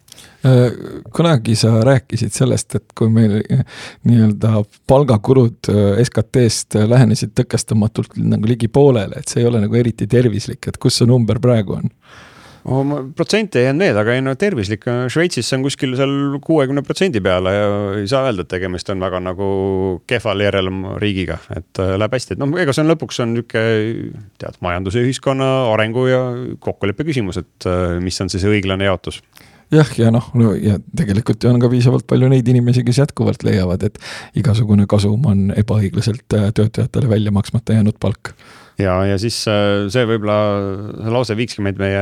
Kunagi 1.14 1.54
sa 1.58 1.78
rääkisid 1.84 2.32
sellest, 2.32 2.74
et 2.78 2.92
kui 2.96 3.10
meil 3.12 3.38
nii-öelda 4.06 4.62
palgakulud 4.88 5.68
SKT-st 6.02 6.78
lähenesid 6.88 7.34
tõkestamatult 7.36 8.16
nagu 8.18 8.48
ligi 8.48 8.68
poolele, 8.72 9.20
et 9.20 9.28
see 9.28 9.42
ei 9.42 9.48
ole 9.48 9.60
nagu 9.64 9.76
eriti 9.76 10.08
tervislik, 10.10 10.68
et 10.68 10.78
kus 10.80 11.00
see 11.00 11.08
number 11.08 11.40
praegu 11.42 11.78
on? 11.80 11.92
Oma 12.66 12.98
protsente 13.16 13.60
ei 13.60 13.68
jäänud 13.68 13.80
meelde, 13.80 14.00
aga 14.02 14.14
ei 14.16 14.22
no 14.24 14.34
tervislik, 14.38 14.86
Šveitsis 15.12 15.48
see 15.48 15.58
on 15.58 15.64
kuskil 15.66 15.94
seal 15.98 16.38
kuuekümne 16.44 16.82
protsendi 16.86 17.22
peale 17.22 17.52
ja 17.54 17.66
ei 18.00 18.08
saa 18.10 18.26
öelda, 18.26 18.46
et 18.46 18.50
tegemist 18.50 18.90
on 18.92 19.02
väga 19.02 19.20
nagu 19.22 19.48
kehval 20.10 20.42
järel 20.42 20.70
riigiga, 21.02 21.38
et 21.56 21.82
äh, 21.82 21.94
läheb 22.00 22.16
hästi, 22.18 22.34
et 22.34 22.42
noh, 22.42 22.50
ega 22.60 22.74
see 22.74 22.84
on 22.84 22.92
lõpuks 22.92 23.22
on 23.22 23.34
nihuke 23.36 23.64
tead, 24.42 24.58
majanduse, 24.66 25.04
ühiskonna 25.06 25.50
arengu 25.72 26.08
ja 26.10 26.22
kokkuleppe 26.62 27.06
küsimus, 27.06 27.38
et 27.42 27.68
äh, 27.70 27.98
mis 28.02 28.18
on 28.24 28.32
siis 28.32 28.46
õiglane 28.50 28.88
jaotus 28.88 29.22
jah, 29.74 29.88
ja 29.98 30.12
noh, 30.14 30.28
no 30.38 30.52
ja 30.58 30.76
tegelikult 30.96 31.46
on 31.50 31.58
ka 31.62 31.70
piisavalt 31.72 32.06
palju 32.10 32.30
neid 32.32 32.46
inimesi, 32.50 32.84
kes 32.86 33.02
jätkuvalt 33.02 33.46
leiavad, 33.46 33.86
et 33.88 33.98
igasugune 34.38 34.86
kasum 34.90 35.26
on 35.28 35.48
ebaõiglaselt 35.56 36.38
äh, 36.38 36.52
töötajatele 36.54 37.10
välja 37.10 37.34
maksmata 37.34 37.76
jäänud 37.76 37.98
palk. 38.02 38.34
Ja, 38.76 38.98
ja 39.08 39.16
siis 39.18 39.38
äh, 39.48 39.86
see 39.92 40.04
võib-olla, 40.06 40.38
see 41.00 41.12
lause 41.14 41.36
viikski 41.38 41.64
meid 41.64 41.78
meie 41.80 42.00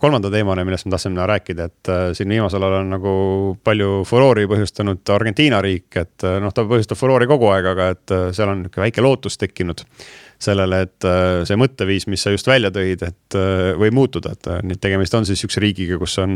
kolmanda 0.00 0.30
teemani, 0.32 0.66
millest 0.68 0.86
me 0.86 0.94
tahtsime 0.94 1.26
rääkida, 1.28 1.68
et 1.70 1.92
äh, 1.92 2.02
siin 2.16 2.34
viimasel 2.34 2.62
ajal 2.62 2.82
on 2.82 2.92
nagu 2.98 3.14
palju 3.64 4.02
furoori 4.08 4.44
põhjustanud 4.50 5.14
Argentiina 5.14 5.62
riik, 5.64 5.88
et 5.96 6.28
noh, 6.42 6.52
ta 6.54 6.66
põhjustab 6.68 7.00
furoori 7.00 7.30
kogu 7.30 7.48
aeg, 7.54 7.70
aga 7.72 7.94
et 7.96 8.18
seal 8.36 8.52
on 8.52 8.62
niisugune 8.62 8.86
väike 8.86 9.04
lootus 9.04 9.40
tekkinud 9.40 9.82
sellele, 10.42 10.80
et 10.84 11.04
see 11.46 11.54
mõtteviis, 11.54 12.08
mis 12.10 12.24
sa 12.24 12.32
just 12.34 12.48
välja 12.50 12.72
tõid, 12.74 13.04
et 13.06 13.36
võib 13.78 13.94
muutuda, 13.94 14.32
et 14.34 14.48
nüüd 14.66 14.80
tegemist 14.82 15.14
on 15.14 15.26
siis 15.28 15.38
sihukese 15.38 15.62
riigiga, 15.62 16.00
kus 16.02 16.16
on 16.18 16.34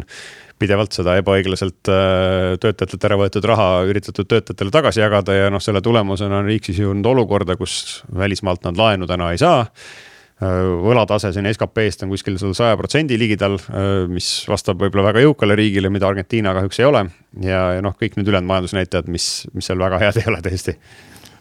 pidevalt 0.59 0.97
seda 0.97 1.17
ebaõiglaselt 1.21 1.79
töötajatelt 1.87 3.07
ära 3.09 3.21
võetud 3.21 3.47
raha 3.49 3.71
üritatud 3.91 4.29
töötajatele 4.31 4.75
tagasi 4.75 5.03
jagada 5.03 5.37
ja 5.37 5.49
noh, 5.53 5.63
selle 5.63 5.83
tulemusena 5.85 6.41
on 6.41 6.51
riik 6.51 6.69
siis 6.69 6.81
jõudnud 6.81 7.09
olukorda, 7.13 7.59
kus 7.61 8.03
välismaalt 8.17 8.65
nad 8.65 8.81
laenu 8.81 9.09
täna 9.11 9.33
ei 9.35 9.41
saa 9.43 9.65
võlatase 10.37 11.31
siin 11.33 11.49
SKP-st 11.49 12.05
on 12.05 12.11
kuskil 12.13 12.37
seal 12.37 12.53
saja 12.57 12.77
protsendi 12.77 13.17
ligidal, 13.17 13.57
mis 14.13 14.45
vastab 14.49 14.83
võib-olla 14.83 15.07
väga 15.09 15.23
jõukale 15.25 15.57
riigile, 15.57 15.89
mida 15.89 16.11
Argentiina 16.11 16.53
kahjuks 16.57 16.81
ei 16.83 16.89
ole. 16.91 17.07
ja, 17.41 17.61
ja 17.79 17.85
noh, 17.85 17.97
kõik 17.97 18.19
need 18.19 18.29
ülejäänud 18.29 18.51
majandusnäitajad, 18.51 19.09
mis, 19.09 19.47
mis 19.57 19.69
seal 19.71 19.81
väga 19.81 20.01
head 20.03 20.21
ei 20.21 20.29
ole 20.29 20.43
tõesti 20.45 20.77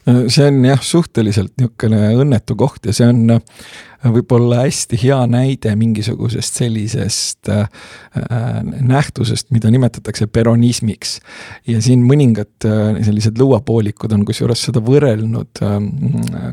see 0.05 0.45
on 0.45 0.59
jah, 0.67 0.81
suhteliselt 0.85 1.55
niisugune 1.57 2.11
õnnetu 2.13 2.55
koht 2.59 2.85
ja 2.85 2.93
see 2.93 3.07
on 3.09 3.23
äh, 3.33 3.39
võib-olla 4.13 4.61
hästi 4.63 4.99
hea 5.01 5.17
näide 5.29 5.73
mingisugusest 5.79 6.59
sellisest 6.59 7.49
äh, 7.49 7.65
äh, 8.19 8.59
nähtusest, 8.63 9.51
mida 9.55 9.71
nimetatakse 9.73 10.27
peronismiks. 10.27 11.19
ja 11.67 11.81
siin 11.81 12.05
mõningad 12.05 12.67
äh, 12.67 13.01
sellised 13.05 13.39
lõuapoolikud 13.41 14.13
on 14.15 14.25
kusjuures 14.27 14.67
seda 14.67 14.83
võrrelnud 14.85 15.63
äh, 15.65 15.77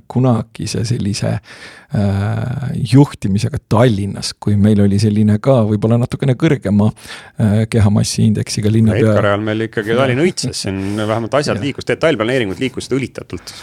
kunagise 0.09 0.85
sellise 0.89 1.35
äh, 1.37 2.67
juhtimisega 2.93 3.61
Tallinnas, 3.69 4.35
kui 4.41 4.57
meil 4.57 4.81
oli 4.85 5.01
selline 5.03 5.39
ka 5.43 5.63
võib-olla 5.69 6.01
natukene 6.03 6.37
kõrgema 6.39 6.91
äh, 6.93 7.63
kehamassiindeksiga 7.71 8.73
linnapea. 8.73 9.13
Edgari 9.13 9.33
ajal 9.33 9.49
meil 9.49 9.69
ikkagi 9.69 9.97
Tallinn 9.99 10.27
õitses 10.27 10.67
siin, 10.67 10.83
vähemalt 10.97 11.41
asjad 11.41 11.61
liikus, 11.63 11.89
detailplaneeringud 11.89 12.63
liikusid 12.63 12.97
õlitatult 12.99 13.57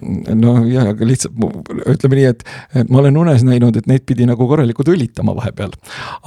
no 0.00 0.54
ja, 0.70 0.86
aga 0.92 1.06
lihtsalt 1.08 1.36
ütleme 1.90 2.18
nii, 2.18 2.30
et 2.30 2.90
ma 2.90 3.02
olen 3.02 3.18
unes 3.20 3.44
näinud, 3.46 3.76
et 3.80 3.88
neid 3.90 4.06
pidi 4.08 4.28
nagu 4.28 4.46
korralikult 4.50 4.92
õlitama 4.92 5.34
vahepeal. 5.36 5.74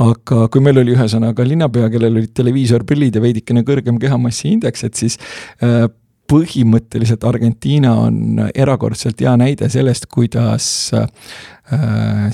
aga 0.04 0.48
kui 0.54 0.64
meil 0.64 0.82
oli 0.84 0.96
ühesõnaga 0.96 1.48
linnapea, 1.48 1.90
kellel 1.94 2.22
olid 2.22 2.34
televiisorprillid 2.38 3.18
ja 3.18 3.24
veidikene 3.24 3.66
kõrgem 3.68 4.00
kehamassiindeks, 4.02 4.88
et 4.90 5.00
siis 5.00 5.20
äh, 5.64 5.88
põhimõtteliselt 6.34 7.24
Argentiina 7.30 7.94
on 8.08 8.44
erakordselt 8.56 9.22
hea 9.22 9.34
näide 9.38 9.70
sellest, 9.70 10.08
kuidas 10.12 10.66
äh, 10.98 11.06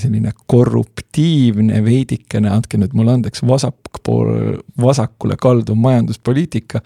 selline 0.00 0.32
korruptiivne, 0.50 1.82
veidikene, 1.84 2.48
andke 2.50 2.80
nüüd 2.80 2.94
mulle 2.96 3.18
andeks, 3.18 3.44
vasakpool, 3.46 4.60
vasakule 4.80 5.36
kalduv 5.40 5.78
majanduspoliitika 5.80 6.80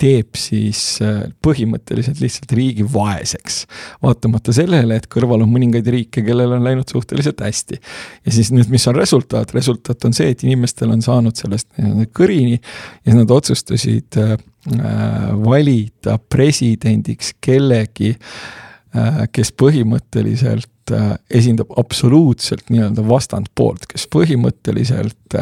teeb 0.00 0.38
siis 0.40 0.80
äh, 1.04 1.26
põhimõtteliselt 1.44 2.22
lihtsalt 2.22 2.56
riigi 2.56 2.86
vaeseks. 2.94 3.60
vaatamata 4.02 4.56
sellele, 4.56 4.96
et 4.96 5.08
kõrval 5.12 5.44
on 5.44 5.52
mõningaid 5.52 5.90
riike, 5.92 6.24
kellel 6.24 6.56
on 6.56 6.64
läinud 6.64 6.88
suhteliselt 6.90 7.44
hästi. 7.44 7.80
ja 8.24 8.32
siis 8.32 8.54
nüüd, 8.56 8.72
mis 8.72 8.88
on 8.88 8.96
resultaat, 8.96 9.52
resultaat 9.54 10.08
on 10.08 10.16
see, 10.16 10.32
et 10.32 10.48
inimestel 10.48 10.96
on 10.96 11.04
saanud 11.04 11.36
sellest 11.36 11.70
kõrini 12.16 12.56
ja 13.04 13.20
nad 13.20 13.30
otsustasid 13.30 14.22
äh, 14.22 14.36
valida 15.44 16.18
presidendiks 16.28 17.34
kellegi, 17.44 18.14
äh, 18.96 19.24
kes 19.32 19.52
põhimõtteliselt 19.60 20.70
esindab 21.32 21.70
absoluutselt 21.80 22.68
nii-öelda 22.68 23.00
vastandpoolt, 23.08 23.86
kes 23.88 24.04
põhimõtteliselt 24.12 25.38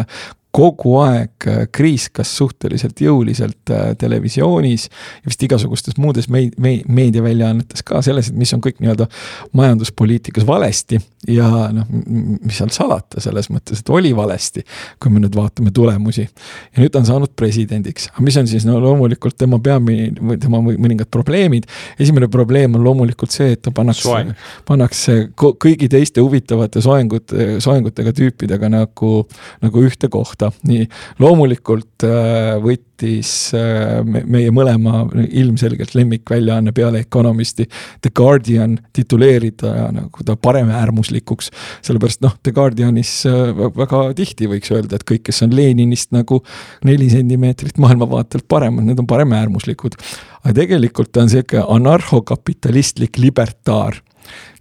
kogu 0.53 0.99
aeg 1.01 1.47
äh, 1.49 1.63
kriiskas 1.73 2.35
suhteliselt 2.37 3.01
jõuliselt 3.01 3.71
äh, 3.73 3.95
televisioonis 3.99 4.85
ja 4.91 5.31
vist 5.31 5.45
igasugustes 5.47 5.97
muudes 5.97 6.29
meid-, 6.29 6.59
me-, 6.61 6.83
meediaväljaannetes 6.93 7.85
ka 7.89 8.03
selles, 8.05 8.29
et 8.29 8.37
mis 8.37 8.53
on 8.53 8.61
kõik 8.65 8.83
nii-öelda 8.83 9.09
majanduspoliitikas 9.57 10.45
valesti 10.47 11.01
ja 11.29 11.49
noh, 11.73 11.89
mis 11.89 12.59
seal 12.59 12.73
salata, 12.75 13.23
selles 13.25 13.49
mõttes, 13.53 13.81
et 13.81 13.93
oli 13.95 14.11
valesti, 14.17 14.65
kui 15.01 15.13
me 15.15 15.23
nüüd 15.23 15.37
vaatame 15.39 15.73
tulemusi. 15.75 16.27
ja 16.27 16.83
nüüd 16.83 16.93
ta 16.93 17.01
on 17.01 17.09
saanud 17.09 17.33
presidendiks, 17.39 18.11
aga 18.13 18.27
mis 18.27 18.37
on 18.37 18.51
siis 18.51 18.67
no 18.69 18.77
loomulikult 18.83 19.39
tema 19.41 19.61
peamine 19.63 20.11
või 20.21 20.41
tema 20.43 20.61
mõningad 20.67 21.09
probleemid. 21.11 21.69
esimene 21.99 22.29
probleem 22.29 22.75
on 22.75 22.85
loomulikult 22.85 23.33
see, 23.33 23.55
et 23.57 23.63
ta 23.63 23.73
pannakse, 23.73 24.35
pannakse 24.69 25.19
kõigi 25.39 25.89
teiste 25.89 26.21
huvitavate 26.21 26.83
soengute, 26.85 27.61
soengutega 27.63 28.13
tüüpidega 28.13 28.69
nagu, 28.73 29.15
nagu 29.63 29.87
ühte 29.87 30.11
kohta 30.13 30.42
kohta, 30.43 30.67
nii 30.69 30.87
loomulikult 31.23 32.05
äh, 32.07 32.57
võttis 32.63 33.53
äh, 33.57 34.01
meie 34.05 34.51
mõlema 34.55 35.05
ilmselgelt 35.29 35.95
lemmikväljaanne 35.95 36.73
peale 36.73 37.03
Economisti 37.03 37.67
The 38.03 38.11
Guardian 38.15 38.79
tituleerida 38.93 39.91
nagu 39.93 40.25
ta 40.27 40.37
paremäärmuslikuks. 40.37 41.51
sellepärast 41.83 42.23
noh, 42.23 42.37
The 42.43 42.53
Guardianis 42.53 43.15
äh, 43.27 43.53
väga 43.77 44.05
tihti 44.19 44.49
võiks 44.51 44.73
öelda, 44.75 44.97
et 44.97 45.07
kõik, 45.09 45.27
kes 45.29 45.43
on 45.47 45.55
Leninist 45.57 46.13
nagu 46.13 46.43
neli 46.85 47.11
sentimeetrit 47.11 47.79
maailmavaatelt 47.79 48.49
paremad, 48.49 48.87
need 48.87 48.99
on 48.99 49.07
paremäärmuslikud. 49.07 49.99
aga 50.43 50.55
tegelikult 50.63 51.17
on 51.17 51.31
sihuke 51.31 51.63
anarhokapitalistlik 51.69 53.19
libertaar 53.19 54.03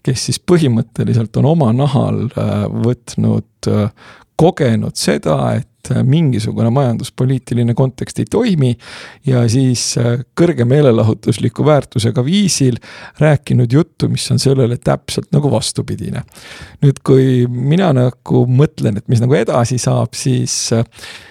kes 0.02 0.24
siis 0.26 0.39
põhimõtteliselt 0.41 1.36
on 1.38 1.46
oma 1.46 1.67
nahal 1.74 2.24
võtnud 2.34 3.70
kogenud 4.41 4.98
seda, 4.98 5.38
et 5.60 5.71
mingisugune 6.04 6.70
majanduspoliitiline 6.74 7.74
kontekst 7.78 8.20
ei 8.22 8.28
toimi 8.30 8.76
ja 9.26 9.44
siis 9.50 9.96
äh, 9.98 10.22
kõrge 10.38 10.65
meelelahutusliku 10.70 11.65
väärtusega 11.65 12.26
viisil 12.26 12.78
rääkinud 13.20 13.74
juttu, 13.74 14.10
mis 14.10 14.28
on 14.32 14.39
sellele 14.39 14.78
täpselt 14.78 15.32
nagu 15.34 15.52
vastupidine. 15.52 16.24
nüüd, 16.82 17.02
kui 17.06 17.48
mina 17.48 17.91
nagu 17.94 18.46
mõtlen, 18.48 18.98
et 18.98 19.08
mis 19.12 19.22
nagu 19.24 19.36
edasi 19.38 19.78
saab, 19.82 20.15
siis 20.17 20.72
äh, 20.76 20.86
Äh, 20.86 21.31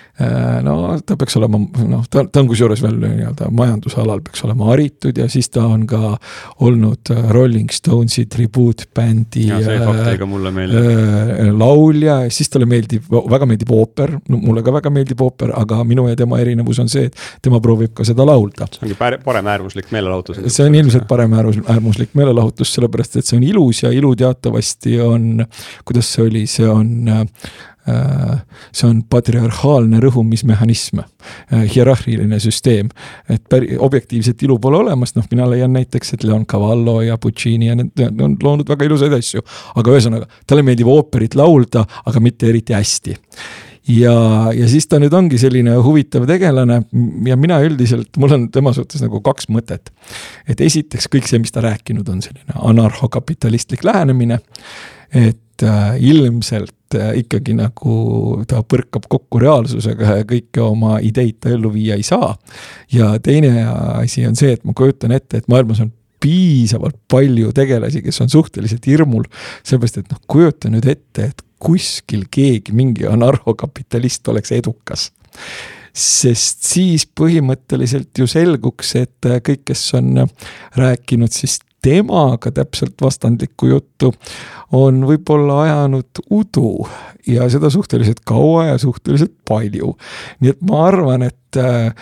no 0.62 0.74
ta 1.06 1.16
peaks 1.16 1.36
olema, 1.38 1.58
noh, 1.88 2.02
ta, 2.10 2.24
ta 2.28 2.42
on 2.42 2.48
kusjuures 2.50 2.82
veel 2.84 2.96
nii-öelda 3.00 3.48
majandusalal 3.56 4.20
peaks 4.24 4.44
olema 4.44 4.68
haritud 4.70 5.16
ja 5.18 5.28
siis 5.32 5.48
ta 5.52 5.64
on 5.68 5.86
ka 5.88 6.14
olnud 6.66 7.12
äh, 7.14 7.30
Rolling 7.32 7.70
Stonesi 7.72 8.26
tribuutbändi 8.30 9.46
äh, 9.54 11.50
laulja, 11.56 12.18
siis 12.32 12.52
talle 12.52 12.68
meeldib, 12.70 13.08
väga 13.08 13.48
meeldib 13.48 13.72
ooper, 13.74 14.16
no 14.28 14.40
mulle 14.42 14.64
ka 14.66 14.74
väga 14.76 14.92
meeldib 14.94 15.24
ooper, 15.24 15.54
aga 15.56 15.80
minu 15.88 16.08
ja 16.10 16.18
tema 16.18 16.40
erinevus 16.42 16.82
on 16.82 16.92
see, 16.92 17.08
et 17.08 17.42
tema 17.42 17.62
proovib 17.64 17.94
ka 17.96 18.06
seda 18.06 18.26
laulda. 18.28 18.68
see 18.76 18.84
ongi 18.88 18.98
paremäärmuslik 19.24 19.90
meelelahutus. 19.94 20.42
see 20.46 20.68
on 20.68 20.78
ilmselt 20.82 21.08
paremäärmuslik 21.08 22.14
meelelahutus, 22.18 22.74
sellepärast 22.76 23.20
et 23.20 23.30
see 23.30 23.40
on 23.40 23.48
ilus 23.48 23.84
ja 23.86 23.94
ilu 23.94 24.12
teatavasti 24.18 25.00
on, 25.04 25.46
kuidas 25.88 26.12
see 26.12 26.28
oli, 26.28 26.46
see 26.50 26.68
on 26.68 27.14
Äh, 27.79 27.79
see 27.86 28.88
on 28.88 29.02
patriarhaalne 29.10 30.00
rõhumismehhanism, 30.04 31.00
äh, 31.00 31.64
hierarhiline 31.74 32.40
süsteem. 32.40 32.90
et 33.28 33.42
päri-, 33.48 33.78
objektiivset 33.78 34.42
ilu 34.42 34.58
pole 34.58 34.76
olemas, 34.76 35.14
noh, 35.16 35.24
mina 35.30 35.48
leian 35.50 35.72
näiteks, 35.72 36.14
et 36.14 36.24
Leon 36.24 36.46
Cavallo 36.46 37.00
ja 37.02 37.18
Puccini 37.18 37.66
ja 37.66 37.74
need 37.76 38.20
on 38.20 38.36
loonud 38.42 38.68
väga 38.68 38.84
ilusaid 38.84 39.12
asju. 39.12 39.42
aga 39.74 39.96
ühesõnaga, 39.96 40.28
talle 40.46 40.62
meeldib 40.62 40.86
ooperit 40.86 41.34
laulda, 41.34 41.86
aga 42.06 42.20
mitte 42.20 42.48
eriti 42.48 42.76
hästi 42.76 43.16
ja, 43.88 44.14
ja 44.54 44.68
siis 44.68 44.86
ta 44.90 45.00
nüüd 45.02 45.14
ongi 45.16 45.38
selline 45.40 45.76
huvitav 45.84 46.26
tegelane 46.28 46.82
ja 47.26 47.36
mina 47.40 47.60
üldiselt, 47.64 48.12
mul 48.20 48.36
on 48.36 48.48
tema 48.52 48.74
suhtes 48.76 49.02
nagu 49.04 49.22
kaks 49.24 49.48
mõtet. 49.52 49.92
et 50.48 50.60
esiteks 50.60 51.08
kõik 51.12 51.28
see, 51.30 51.40
mis 51.42 51.52
ta 51.54 51.64
rääkinud 51.64 52.08
on, 52.12 52.20
selline 52.24 52.56
anarhokapitalistlik 52.70 53.84
lähenemine, 53.84 54.40
et 55.10 55.64
äh, 55.64 55.96
ilmselt 55.98 56.74
ikkagi 56.98 57.54
nagu 57.58 58.42
ta 58.48 58.62
põrkab 58.66 59.06
kokku 59.10 59.40
reaalsusega 59.42 60.18
ja 60.20 60.26
kõiki 60.28 60.62
oma 60.64 60.98
ideid 61.04 61.38
ta 61.40 61.52
ellu 61.54 61.72
viia 61.74 61.98
ei 61.98 62.04
saa. 62.06 62.34
ja 62.92 63.12
teine 63.22 63.64
asi 64.00 64.26
on 64.26 64.36
see, 64.36 64.52
et 64.56 64.64
ma 64.64 64.74
kujutan 64.76 65.12
ette, 65.12 65.38
et 65.38 65.48
maailmas 65.48 65.80
on 65.84 65.92
piisavalt 66.20 66.98
palju 67.08 67.52
tegelasi, 67.56 68.02
kes 68.04 68.20
on 68.20 68.28
suhteliselt 68.28 68.86
hirmul, 68.86 69.24
sellepärast 69.62 70.02
et 70.02 70.10
noh, 70.12 70.20
kujuta 70.28 70.68
nüüd 70.72 70.88
ette, 70.90 71.30
et 71.30 71.44
kuskil 71.60 72.26
keegi, 72.32 72.74
mingi 72.76 73.08
anarhokapitalist 73.08 74.28
oleks 74.32 74.52
edukas 74.56 75.10
sest 75.96 76.62
siis 76.68 77.06
põhimõtteliselt 77.18 78.14
ju 78.18 78.28
selguks, 78.30 78.94
et 79.00 79.26
kõik, 79.46 79.64
kes 79.72 79.82
on 79.98 80.22
rääkinud 80.78 81.34
siis 81.34 81.58
temaga 81.82 82.52
täpselt 82.54 83.00
vastandlikku 83.02 83.70
juttu, 83.72 84.12
on 84.72 85.02
võib-olla 85.06 85.62
ajanud 85.64 86.24
udu 86.30 86.86
ja 87.26 87.48
seda 87.50 87.70
suhteliselt 87.70 88.20
kaua 88.24 88.66
ja 88.66 88.78
suhteliselt 88.78 89.34
palju. 89.48 89.96
nii 90.40 90.50
et 90.50 90.60
ma 90.66 90.84
arvan, 90.86 91.22
et 91.22 91.56
äh, 91.56 91.94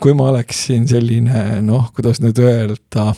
kui 0.00 0.14
ma 0.14 0.28
oleksin 0.32 0.88
selline 0.88 1.60
noh, 1.62 1.90
kuidas 1.94 2.20
nüüd 2.24 2.38
öelda, 2.42 3.12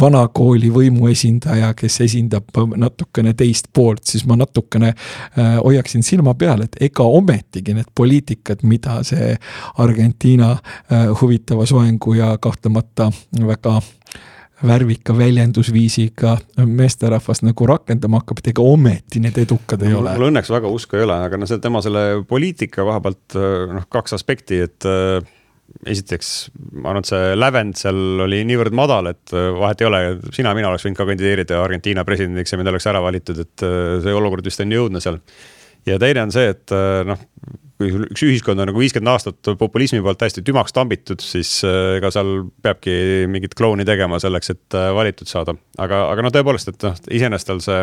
vanakooli 0.00 0.70
võimuesindaja, 0.72 1.72
kes 1.76 2.00
esindab 2.06 2.56
natukene 2.76 3.34
teist 3.36 3.68
poolt, 3.72 4.04
siis 4.08 4.24
ma 4.26 4.36
natukene 4.36 4.92
äh, 4.92 5.58
hoiaksin 5.64 6.02
silma 6.06 6.34
peal, 6.34 6.64
et 6.66 6.78
ega 6.88 7.04
ometigi 7.04 7.74
need 7.76 7.90
poliitikad, 7.94 8.64
mida 8.64 9.00
see 9.06 9.34
Argentiina 9.82 10.52
äh, 10.56 11.08
huvitava 11.20 11.66
soengu 11.66 12.16
ja 12.18 12.34
kahtlemata 12.42 13.10
väga 13.40 13.80
värvika 14.64 15.12
väljendusviisiga 15.16 16.36
meesterahvas 16.64 17.42
nagu 17.44 17.66
rakendama 17.68 18.22
hakkab, 18.22 18.40
et 18.40 18.52
ega 18.54 18.64
ometi 18.64 19.20
need 19.20 19.36
edukad 19.42 19.82
ei 19.84 19.92
ole. 19.94 20.14
mul 20.16 20.30
õnneks 20.30 20.52
väga 20.52 20.70
usku 20.72 20.96
ei 20.96 21.04
ole, 21.04 21.16
aga 21.28 21.40
no 21.40 21.48
see 21.48 21.60
tema 21.62 21.82
selle 21.84 22.04
poliitika 22.28 22.86
koha 22.86 23.02
pealt 23.04 23.36
noh, 23.36 23.88
kaks 23.92 24.16
aspekti, 24.16 24.62
et 24.64 24.88
äh, 24.88 25.18
esiteks 25.92 26.32
ma 26.72 26.94
arvan, 26.94 27.04
et 27.04 27.10
see 27.12 27.36
lävend 27.36 27.76
seal 27.80 28.24
oli 28.24 28.40
niivõrd 28.48 28.76
madal, 28.76 29.12
et 29.12 29.36
äh, 29.36 29.50
vahet 29.60 29.84
ei 29.84 29.90
ole, 29.90 30.02
sina, 30.32 30.54
mina 30.56 30.72
oleks 30.72 30.88
võinud 30.88 31.02
ka 31.02 31.08
kandideerida 31.10 31.60
Argentiina 31.60 32.06
presidendiks 32.08 32.54
ja 32.54 32.60
mind 32.60 32.72
oleks 32.72 32.88
ära 32.88 33.04
valitud, 33.04 33.44
et 33.44 33.66
äh, 33.66 33.98
see 34.06 34.16
olukord 34.16 34.46
vist 34.46 34.64
on 34.64 34.72
nii 34.72 34.82
õudne 34.86 35.04
seal. 35.04 35.20
ja 35.86 36.00
teine 36.00 36.24
on 36.24 36.32
see, 36.34 36.48
et 36.56 36.72
noh, 37.06 37.28
kui 37.76 37.90
üks 38.08 38.24
ühiskond 38.24 38.60
on 38.62 38.70
nagu 38.70 38.80
viiskümmend 38.80 39.12
aastat 39.12 39.50
populismi 39.60 40.00
poolt 40.04 40.22
hästi 40.24 40.44
tümaks 40.46 40.74
tambitud, 40.76 41.20
siis 41.24 41.58
äh, 41.66 41.96
ega 41.98 42.10
seal 42.14 42.46
peabki 42.64 43.26
mingit 43.30 43.56
klouni 43.58 43.84
tegema 43.88 44.20
selleks, 44.22 44.54
et 44.54 44.78
äh, 44.78 44.88
valitud 44.96 45.28
saada. 45.28 45.56
aga, 45.82 46.06
aga 46.12 46.24
no 46.24 46.32
tõepoolest, 46.32 46.72
et 46.72 46.88
noh, 46.88 46.96
iseenesest 47.18 47.50
tal 47.50 47.60
see, 47.64 47.82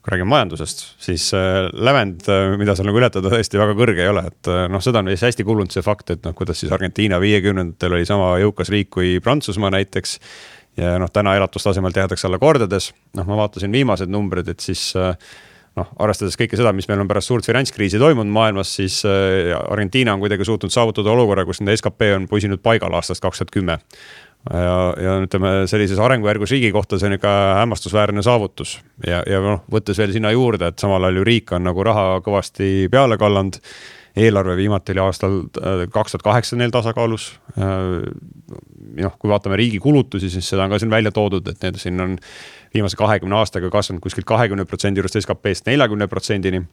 kui 0.00 0.14
räägime 0.14 0.30
majandusest, 0.30 0.84
siis 1.02 1.26
äh, 1.36 1.66
lävend, 1.74 2.30
mida 2.60 2.78
seal 2.78 2.88
nagu 2.88 3.02
ületada 3.02 3.34
tõesti 3.34 3.60
väga 3.60 3.74
kõrge 3.82 4.06
ei 4.06 4.12
ole, 4.12 4.24
et 4.30 4.52
noh, 4.70 4.84
seda 4.84 5.02
on 5.02 5.10
hästi 5.10 5.46
kulunud 5.48 5.74
see 5.74 5.84
fakt, 5.84 6.14
et 6.14 6.24
noh, 6.26 6.36
kuidas 6.38 6.62
siis 6.62 6.72
Argentiina 6.72 7.18
viiekümnendatel 7.22 7.98
oli 7.98 8.08
sama 8.08 8.32
jõukas 8.42 8.70
riik 8.72 8.94
kui 8.94 9.18
Prantsusmaa 9.24 9.74
näiteks. 9.74 10.18
ja 10.78 10.96
noh, 11.02 11.10
täna 11.10 11.34
elatustasemelt 11.36 11.96
jäädakse 11.98 12.28
alla 12.28 12.38
kordades, 12.38 12.92
noh, 13.18 13.26
ma 13.26 13.42
vaatasin 13.42 13.72
viimased 13.74 14.08
numbrid, 14.08 14.48
et 14.54 14.62
siis 14.62 14.92
äh, 14.96 15.16
noh, 15.78 15.90
arvestades 16.02 16.38
kõike 16.38 16.58
seda, 16.58 16.72
mis 16.76 16.88
meil 16.90 17.02
on 17.02 17.10
pärast 17.10 17.30
suurt 17.30 17.46
finantskriisi 17.46 18.00
toimunud 18.00 18.32
maailmas, 18.34 18.72
siis 18.80 19.00
äh, 19.08 19.52
Argentiina 19.60 20.14
on 20.16 20.22
kuidagi 20.22 20.46
suutnud 20.46 20.74
saavutada 20.74 21.12
olukorra, 21.12 21.46
kus 21.48 21.62
nende 21.62 21.76
skp 21.78 22.10
on 22.16 22.26
püsinud 22.30 22.62
paigal 22.64 22.94
aastast 22.98 23.22
kaks 23.24 23.42
tuhat 23.42 23.54
kümme. 23.54 23.78
ja, 24.50 24.76
ja 24.96 25.14
ütleme, 25.20 25.66
sellises 25.68 25.98
arengujärgus 26.00 26.54
riigi 26.54 26.70
kohta 26.72 26.98
see 26.98 27.10
on 27.10 27.18
ikka 27.18 27.32
hämmastusväärne 27.58 28.22
saavutus 28.24 28.78
ja, 29.06 29.20
ja 29.28 29.40
noh, 29.44 29.60
võttes 29.70 30.00
veel 30.00 30.14
sinna 30.16 30.30
juurde, 30.32 30.70
et 30.72 30.80
samal 30.80 31.04
ajal 31.04 31.20
ju 31.20 31.26
riik 31.28 31.52
on 31.52 31.66
nagu 31.68 31.84
raha 31.84 32.22
kõvasti 32.24 32.88
peale 32.92 33.20
kallanud 33.20 33.60
eelarve 34.16 34.56
viimati 34.56 34.92
oli 34.92 35.02
aastal 35.04 35.38
äh, 35.40 35.84
kaks 35.92 36.16
tuhat 36.16 36.26
kaheksa 36.26 36.58
neil 36.58 36.74
tasakaalus. 36.74 37.30
Äh, 37.58 38.10
noh, 39.00 39.16
kui 39.18 39.30
vaatame 39.30 39.58
riigi 39.60 39.78
kulutusi, 39.78 40.30
siis 40.30 40.48
seda 40.50 40.66
on 40.66 40.74
ka 40.74 40.80
siin 40.82 40.90
välja 40.90 41.12
toodud, 41.14 41.46
et 41.48 41.62
need 41.62 41.78
siin 41.80 42.00
on 42.00 42.18
viimase 42.74 42.98
kahekümne 42.98 43.38
aastaga 43.38 43.70
kasvanud 43.70 44.02
kuskilt 44.02 44.26
kahekümne 44.26 44.64
protsendi 44.64 45.02
juurest 45.02 45.20
SKP-st 45.22 45.70
neljakümne 45.70 46.10
protsendini 46.10 46.64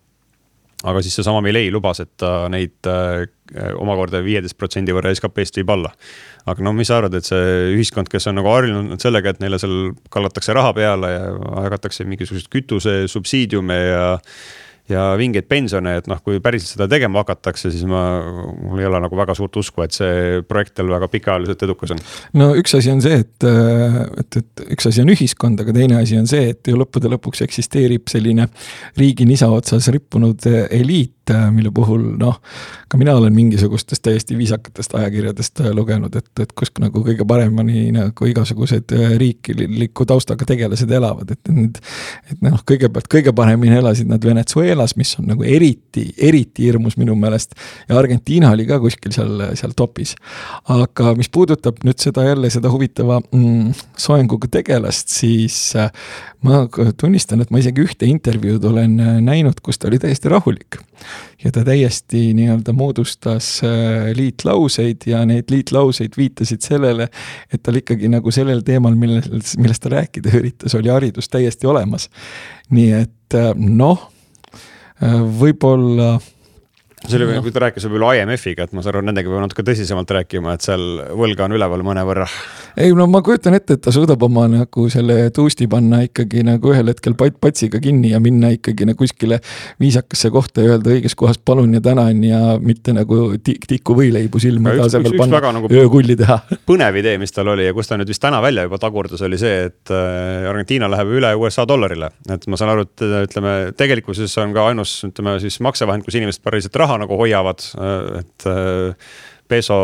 aga 0.85 1.01
siis 1.01 1.15
seesama 1.17 1.41
Milei 1.41 1.71
lubas, 1.73 2.01
et 2.03 2.11
ta 2.21 2.45
neid 2.53 2.85
äh, 2.89 3.25
omakorda 3.81 4.21
viieteist 4.25 4.57
protsendi 4.59 4.93
võrra 4.93 5.13
SKP-st 5.15 5.61
viib 5.61 5.71
alla. 5.73 5.91
aga 6.47 6.63
no 6.63 6.73
mis 6.77 6.91
sa 6.91 6.99
arvad, 7.01 7.17
et 7.17 7.25
see 7.25 7.71
ühiskond, 7.73 8.09
kes 8.11 8.29
on 8.29 8.37
nagu 8.37 8.51
harjunud 8.51 9.01
sellega, 9.01 9.33
et 9.33 9.41
neile 9.41 9.57
seal 9.61 9.95
kallatakse 10.13 10.53
raha 10.55 10.75
peale 10.77 11.11
ja 11.11 11.25
jagatakse 11.65 12.05
mingisuguseid 12.05 12.51
kütusesubsiidiume 12.53 13.79
ja 13.81 14.05
ja 14.91 15.07
vingeid 15.19 15.47
pensione, 15.49 15.97
et 15.99 16.07
noh, 16.09 16.19
kui 16.23 16.39
päriselt 16.43 16.75
seda 16.75 16.87
tegema 16.91 17.23
hakatakse, 17.23 17.71
siis 17.73 17.83
ma, 17.89 18.03
mul 18.61 18.81
ei 18.81 18.87
ole 18.89 19.01
nagu 19.03 19.19
väga 19.19 19.35
suurt 19.37 19.59
usku, 19.59 19.83
et 19.83 19.95
see 19.95 20.41
projekt 20.47 20.79
veel 20.79 20.93
väga 20.95 21.09
pikaajaliselt 21.11 21.65
edukas 21.67 21.95
on. 21.95 22.03
no 22.39 22.49
üks 22.59 22.77
asi 22.77 22.93
on 22.93 23.03
see, 23.03 23.19
et, 23.25 23.47
et, 24.23 24.39
et 24.41 24.65
üks 24.77 24.89
asi 24.91 25.03
on 25.03 25.11
ühiskond, 25.13 25.63
aga 25.63 25.75
teine 25.75 25.99
asi 26.01 26.19
on 26.19 26.29
see, 26.29 26.53
et 26.53 26.71
ju 26.71 26.79
lõppude 26.79 27.11
lõpuks 27.11 27.43
eksisteerib 27.47 28.07
selline 28.11 28.47
riigi 28.99 29.27
nisa 29.27 29.51
otsas 29.53 29.89
rippunud 29.93 30.47
eliit, 30.47 31.16
mille 31.51 31.71
puhul 31.75 32.03
noh, 32.19 32.39
ka 32.87 32.99
mina 32.99 33.15
olen 33.17 33.33
mingisugustest 33.35 34.03
täiesti 34.03 34.37
viisakatest 34.37 34.95
ajakirjadest 34.99 35.63
lugenud, 35.75 36.15
et, 36.15 36.29
et 36.39 36.53
kus 36.57 36.71
nagu 36.79 37.03
kõige 37.05 37.25
paremini 37.27 37.91
nagu 37.95 38.29
igasugused 38.29 38.93
riikliku 39.17 40.05
taustaga 40.07 40.45
tegelased 40.47 40.91
elavad, 40.91 41.31
et 41.31 41.53
need. 41.53 41.81
et 42.31 42.43
noh, 42.45 42.59
kõigepealt 42.67 43.09
kõige 43.11 43.33
paremini 43.35 43.79
elasid 43.79 44.09
nad 44.11 44.23
Venezuelas 44.23 44.97
mis 44.97 45.13
on 45.19 45.29
nagu 45.31 45.45
eriti, 45.45 46.07
eriti 46.17 46.67
hirmus 46.67 46.97
minu 46.97 47.15
meelest. 47.15 47.55
ja 47.89 47.97
Argentiina 47.99 48.51
oli 48.51 48.65
ka 48.69 48.79
kuskil 48.83 49.13
seal, 49.15 49.43
seal 49.59 49.73
topis. 49.77 50.15
aga 50.73 51.13
mis 51.17 51.29
puudutab 51.29 51.83
nüüd 51.85 52.01
seda 52.01 52.25
jälle 52.27 52.49
seda 52.53 52.71
huvitava 52.73 53.19
mm, 53.21 53.71
soenguga 53.97 54.49
tegelast, 54.59 55.13
siis 55.13 55.57
äh, 55.75 55.91
ma 56.45 56.65
tunnistan, 56.99 57.41
et 57.41 57.53
ma 57.53 57.61
isegi 57.61 57.85
ühte 57.85 58.09
intervjuud 58.09 58.65
olen 58.71 58.99
äh, 59.03 59.17
näinud, 59.23 59.61
kus 59.63 59.79
ta 59.79 59.91
oli 59.91 60.01
täiesti 60.01 60.31
rahulik. 60.33 60.81
Ja 61.43 61.51
ta 61.53 61.63
täiesti 61.67 62.31
nii-öelda 62.37 62.75
moodustas 62.77 63.61
äh, 63.65 64.09
liitlauseid 64.17 65.07
ja 65.09 65.23
need 65.29 65.53
liitlauseid 65.53 66.17
viitasid 66.17 66.65
sellele, 66.65 67.09
et 67.53 67.63
tal 67.63 67.79
ikkagi 67.79 68.11
nagu 68.11 68.33
sellel 68.33 68.65
teemal, 68.67 68.97
millest, 68.99 69.57
millest 69.61 69.85
ta 69.85 69.93
rääkida 69.95 70.35
üritas, 70.39 70.75
oli 70.77 70.93
haridus 70.93 71.29
täiesti 71.29 71.67
olemas. 71.67 72.09
nii 72.71 72.91
et 73.05 73.35
noh 73.55 74.07
Äh, 74.97 75.19
võib-olla 75.39 76.15
see 77.05 77.19
oli, 77.19 77.37
kui 77.45 77.53
ta 77.53 77.61
rääkis 77.67 77.85
võib-olla 77.85 78.15
IMF-iga, 78.17 78.65
et 78.65 78.73
ma 78.73 78.81
saan 78.81 78.95
aru, 78.95 79.05
nendega 79.05 79.29
peab 79.29 79.43
natuke 79.45 79.65
tõsisemalt 79.67 80.09
rääkima, 80.17 80.55
et 80.57 80.65
seal 80.65 80.85
võlga 81.19 81.45
on 81.45 81.53
üleval 81.53 81.85
mõnevõrra. 81.85 82.25
Ei 82.77 82.93
no 82.95 83.07
ma 83.09 83.21
kujutan 83.25 83.55
ette, 83.57 83.77
et 83.77 83.83
ta 83.83 83.91
suudab 83.93 84.21
oma 84.27 84.45
nagu 84.51 84.85
selle 84.93 85.29
tuusti 85.35 85.67
panna 85.71 86.03
ikkagi 86.05 86.43
nagu 86.45 86.71
ühel 86.73 86.91
hetkel 86.91 87.15
pat-, 87.17 87.37
patsiga 87.41 87.81
kinni 87.83 88.11
ja 88.13 88.21
minna 88.23 88.51
ikkagi 88.53 88.85
nagu 88.87 88.99
kuskile 89.01 89.39
viisakasse 89.81 90.31
kohta 90.33 90.65
ja 90.65 90.75
öelda 90.75 90.93
õiges 90.95 91.15
kohas 91.17 91.37
palun 91.37 91.73
ja 91.77 91.81
tänan 91.83 92.23
ja 92.25 92.41
mitte 92.61 92.93
nagu 92.97 93.37
tik-, 93.43 93.67
tiku 93.69 93.97
võileibu 93.97 94.41
silma 94.41 94.75
asemel 94.85 95.17
panna 95.19 95.53
nagu 95.57 95.71
öökulli 95.71 96.17
teha. 96.19 96.39
põnev 96.69 96.99
idee, 97.01 97.17
mis 97.21 97.33
tal 97.33 97.53
oli 97.53 97.67
ja 97.67 97.75
kus 97.77 97.89
ta 97.89 97.97
nüüd 97.99 98.09
vist 98.11 98.23
täna 98.23 98.41
välja 98.45 98.67
juba 98.67 98.81
tagurdas, 98.81 99.23
oli 99.25 99.39
see, 99.41 99.69
et 99.69 99.93
äh, 99.93 100.49
Argentiina 100.49 100.89
läheb 100.91 101.15
üle 101.19 101.33
USA 101.37 101.65
dollarile. 101.69 102.11
et 102.33 102.45
ma 102.49 102.59
saan 102.59 102.73
aru, 102.75 102.85
et 102.87 103.05
ütleme, 103.29 103.55
tegelikkuses 103.77 104.37
on 104.43 104.53
ka 104.57 104.69
ainus, 104.71 104.99
ütleme 105.07 105.37
siis 105.43 105.59
maksevahend, 105.65 106.05
kus 106.05 106.19
inimesed 106.19 106.45
päriselt 106.45 106.77
raha 106.77 106.99
nagu 107.05 107.17
hoiavad, 107.19 107.65
et 108.21 108.49
äh, 108.49 109.09
peso 109.49 109.77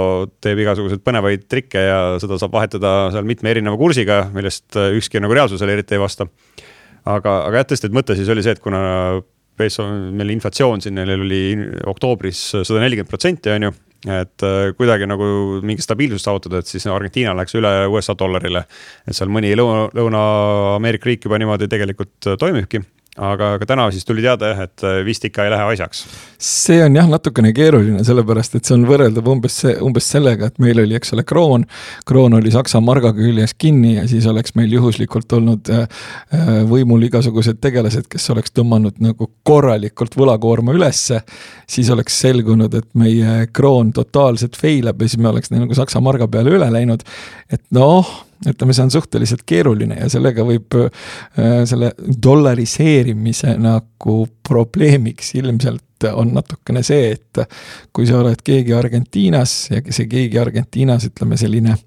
teeb 0.43 0.61
igasuguseid 0.63 1.03
põnevaid 1.05 1.47
trikke 1.51 1.83
ja 1.85 1.99
seda 2.21 2.39
saab 2.41 2.55
vahetada 2.55 2.93
seal 3.13 3.27
mitme 3.27 3.51
erineva 3.53 3.79
kursiga, 3.79 4.23
millest 4.35 4.77
äh, 4.79 4.93
ükski 4.97 5.21
nagu 5.23 5.35
reaalsusele 5.35 5.77
eriti 5.77 5.97
ei 5.97 6.03
vasta. 6.03 6.27
aga, 7.03 7.39
aga 7.47 7.61
jah, 7.61 7.69
tõesti, 7.71 7.89
et 7.89 7.95
mõte 7.95 8.17
siis 8.19 8.29
oli 8.31 8.43
see, 8.45 8.55
et 8.55 8.63
kuna 8.63 8.83
peso, 9.57 9.85
meil 9.85 10.33
inflatsioon 10.33 10.81
siin 10.81 10.95
neil 10.97 11.13
oli 11.15 11.43
oktoobris 11.85 12.45
sada 12.63 12.79
nelikümmend 12.81 13.11
protsenti, 13.11 13.51
on 13.53 13.69
ju 13.69 13.73
et 14.03 14.43
äh, 14.43 14.73
kuidagi 14.75 15.07
nagu 15.07 15.27
mingi 15.63 15.83
stabiilsust 15.83 16.27
saavutada, 16.27 16.59
et 16.59 16.67
siis 16.67 16.83
Argentiina 16.91 17.31
läks 17.37 17.55
üle 17.55 17.71
USA 17.87 18.17
dollarile. 18.19 18.65
et 19.07 19.15
seal 19.15 19.31
mõni 19.31 19.53
Lõuna, 19.55 19.85
Lõuna-Ameerika 19.95 21.07
riik 21.07 21.29
juba 21.29 21.39
niimoodi 21.39 21.69
tegelikult 21.71 22.33
toimibki 22.39 22.83
aga, 23.17 23.53
aga 23.57 23.65
täna 23.69 23.85
siis 23.93 24.05
tuli 24.05 24.23
teada 24.25 24.49
jah, 24.49 24.63
et 24.65 24.83
äh, 24.85 24.99
vist 25.05 25.25
ikka 25.27 25.45
ei 25.45 25.51
lähe 25.53 25.65
asjaks. 25.75 26.03
see 26.41 26.79
on 26.83 26.95
jah, 26.97 27.07
natukene 27.09 27.51
keeruline, 27.53 28.01
sellepärast 28.05 28.57
et 28.57 28.65
see 28.65 28.73
on 28.73 28.87
võrreldav 28.89 29.27
umbes 29.29 29.59
umbes 29.85 30.07
sellega, 30.15 30.49
et 30.49 30.57
meil 30.63 30.81
oli, 30.81 30.97
eks 30.97 31.13
ole, 31.13 31.25
kroon. 31.27 31.67
kroon 32.09 32.39
oli 32.39 32.51
Saksa 32.53 32.81
marga 32.81 33.13
küljes 33.13 33.53
kinni 33.53 33.95
ja 33.99 34.07
siis 34.09 34.25
oleks 34.29 34.55
meil 34.57 34.73
juhuslikult 34.73 35.37
olnud 35.37 35.69
äh, 35.69 35.85
äh, 36.33 36.51
võimul 36.69 37.05
igasugused 37.05 37.61
tegelased, 37.61 38.09
kes 38.09 38.29
oleks 38.33 38.55
tõmmanud 38.57 38.97
nagu 39.03 39.29
korralikult 39.43 40.17
võlakoorma 40.17 40.73
ülesse. 40.73 41.21
siis 41.69 41.89
oleks 41.93 42.19
selgunud, 42.25 42.73
et 42.73 42.89
meie 42.97 43.47
kroon 43.53 43.93
totaalselt 43.93 44.57
fail 44.57 44.89
ab 44.89 45.01
ja 45.01 45.09
siis 45.09 45.21
me 45.21 45.29
oleks 45.29 45.53
nagu 45.53 45.73
Saksa 45.77 46.01
marga 46.01 46.27
peale 46.27 46.57
üle 46.57 46.71
läinud. 46.73 47.05
et 47.49 47.61
noh 47.71 48.09
ütleme, 48.49 48.75
see 48.75 48.85
on 48.87 48.93
suhteliselt 48.93 49.45
keeruline 49.47 49.97
ja 50.01 50.09
sellega 50.11 50.45
võib 50.47 50.77
äh, 50.79 51.63
selle 51.69 51.93
dollariseerimise 52.27 53.57
nagu 53.61 54.23
probleemiks 54.47 55.33
ilmselt 55.39 55.83
on 56.11 56.33
natukene 56.35 56.81
see, 56.83 57.13
et 57.15 57.39
kui 57.95 58.07
sa 58.07 58.17
oled 58.19 58.41
keegi 58.43 58.73
Argentiinas 58.75 59.53
ja 59.71 59.79
see 59.87 60.09
keegi 60.11 60.39
Argentiinas, 60.41 61.05
ütleme 61.07 61.37
selline 61.39 61.77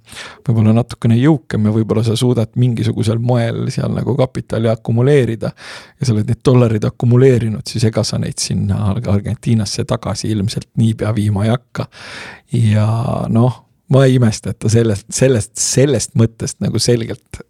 võib-olla 0.46 0.72
natukene 0.78 1.18
jõukam 1.20 1.68
ja 1.68 1.74
võib-olla 1.74 2.04
sa 2.06 2.16
suudad 2.16 2.54
mingisugusel 2.56 3.20
moel 3.20 3.66
seal 3.74 3.92
nagu 3.96 4.16
kapitali 4.16 4.70
akumuleerida 4.72 5.52
ja 5.52 6.08
sa 6.08 6.14
oled 6.14 6.32
need 6.32 6.40
dollarid 6.44 6.88
akumuleerinud, 6.88 7.66
siis 7.68 7.84
ega 7.90 8.04
sa 8.06 8.20
neid 8.22 8.40
sinna 8.40 8.94
Argentiinasse 8.96 9.84
tagasi 9.84 10.32
ilmselt 10.32 10.70
niipea 10.80 11.12
viima 11.16 11.44
ei 11.44 11.52
hakka. 11.52 11.88
ja 12.52 12.88
noh 13.28 13.65
ma 13.92 14.04
ei 14.04 14.16
imesta, 14.18 14.50
et 14.50 14.58
ta 14.58 14.70
sellest, 14.72 15.06
sellest, 15.14 15.56
sellest 15.60 16.14
mõttest 16.18 16.60
nagu 16.64 16.78
selgelt 16.82 17.42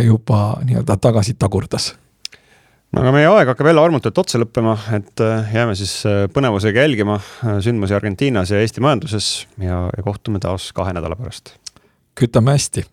juba 0.00 0.60
nii-öelda 0.64 0.96
tagasi 1.00 1.34
tagurdas 1.38 1.92
no 2.92 3.02
aga 3.04 3.12
meie 3.14 3.28
aeg 3.30 3.50
hakkab 3.52 3.70
jälle 3.70 3.82
armutult 3.84 4.18
otsa 4.22 4.40
lõppema, 4.42 4.76
et 4.96 5.22
äh, 5.24 5.52
jääme 5.54 5.76
siis 5.78 5.94
äh, 6.08 6.24
põnevusega 6.34 6.86
jälgima 6.86 7.18
äh, 7.20 7.58
sündmusi 7.64 7.94
Argentiinas 7.96 8.50
ja 8.50 8.62
Eesti 8.62 8.82
majanduses 8.84 9.30
ja, 9.62 9.84
ja 9.96 10.06
kohtume 10.06 10.42
taas 10.42 10.70
kahe 10.76 10.94
nädala 10.96 11.18
pärast. 11.18 11.54
kütame 12.18 12.56
hästi. 12.56 12.84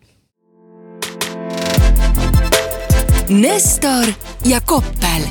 Nestor 3.29 4.13
ja 4.45 4.61
Koppel, 4.63 5.27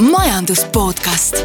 majandus 0.00 0.64
podcast 0.72 1.42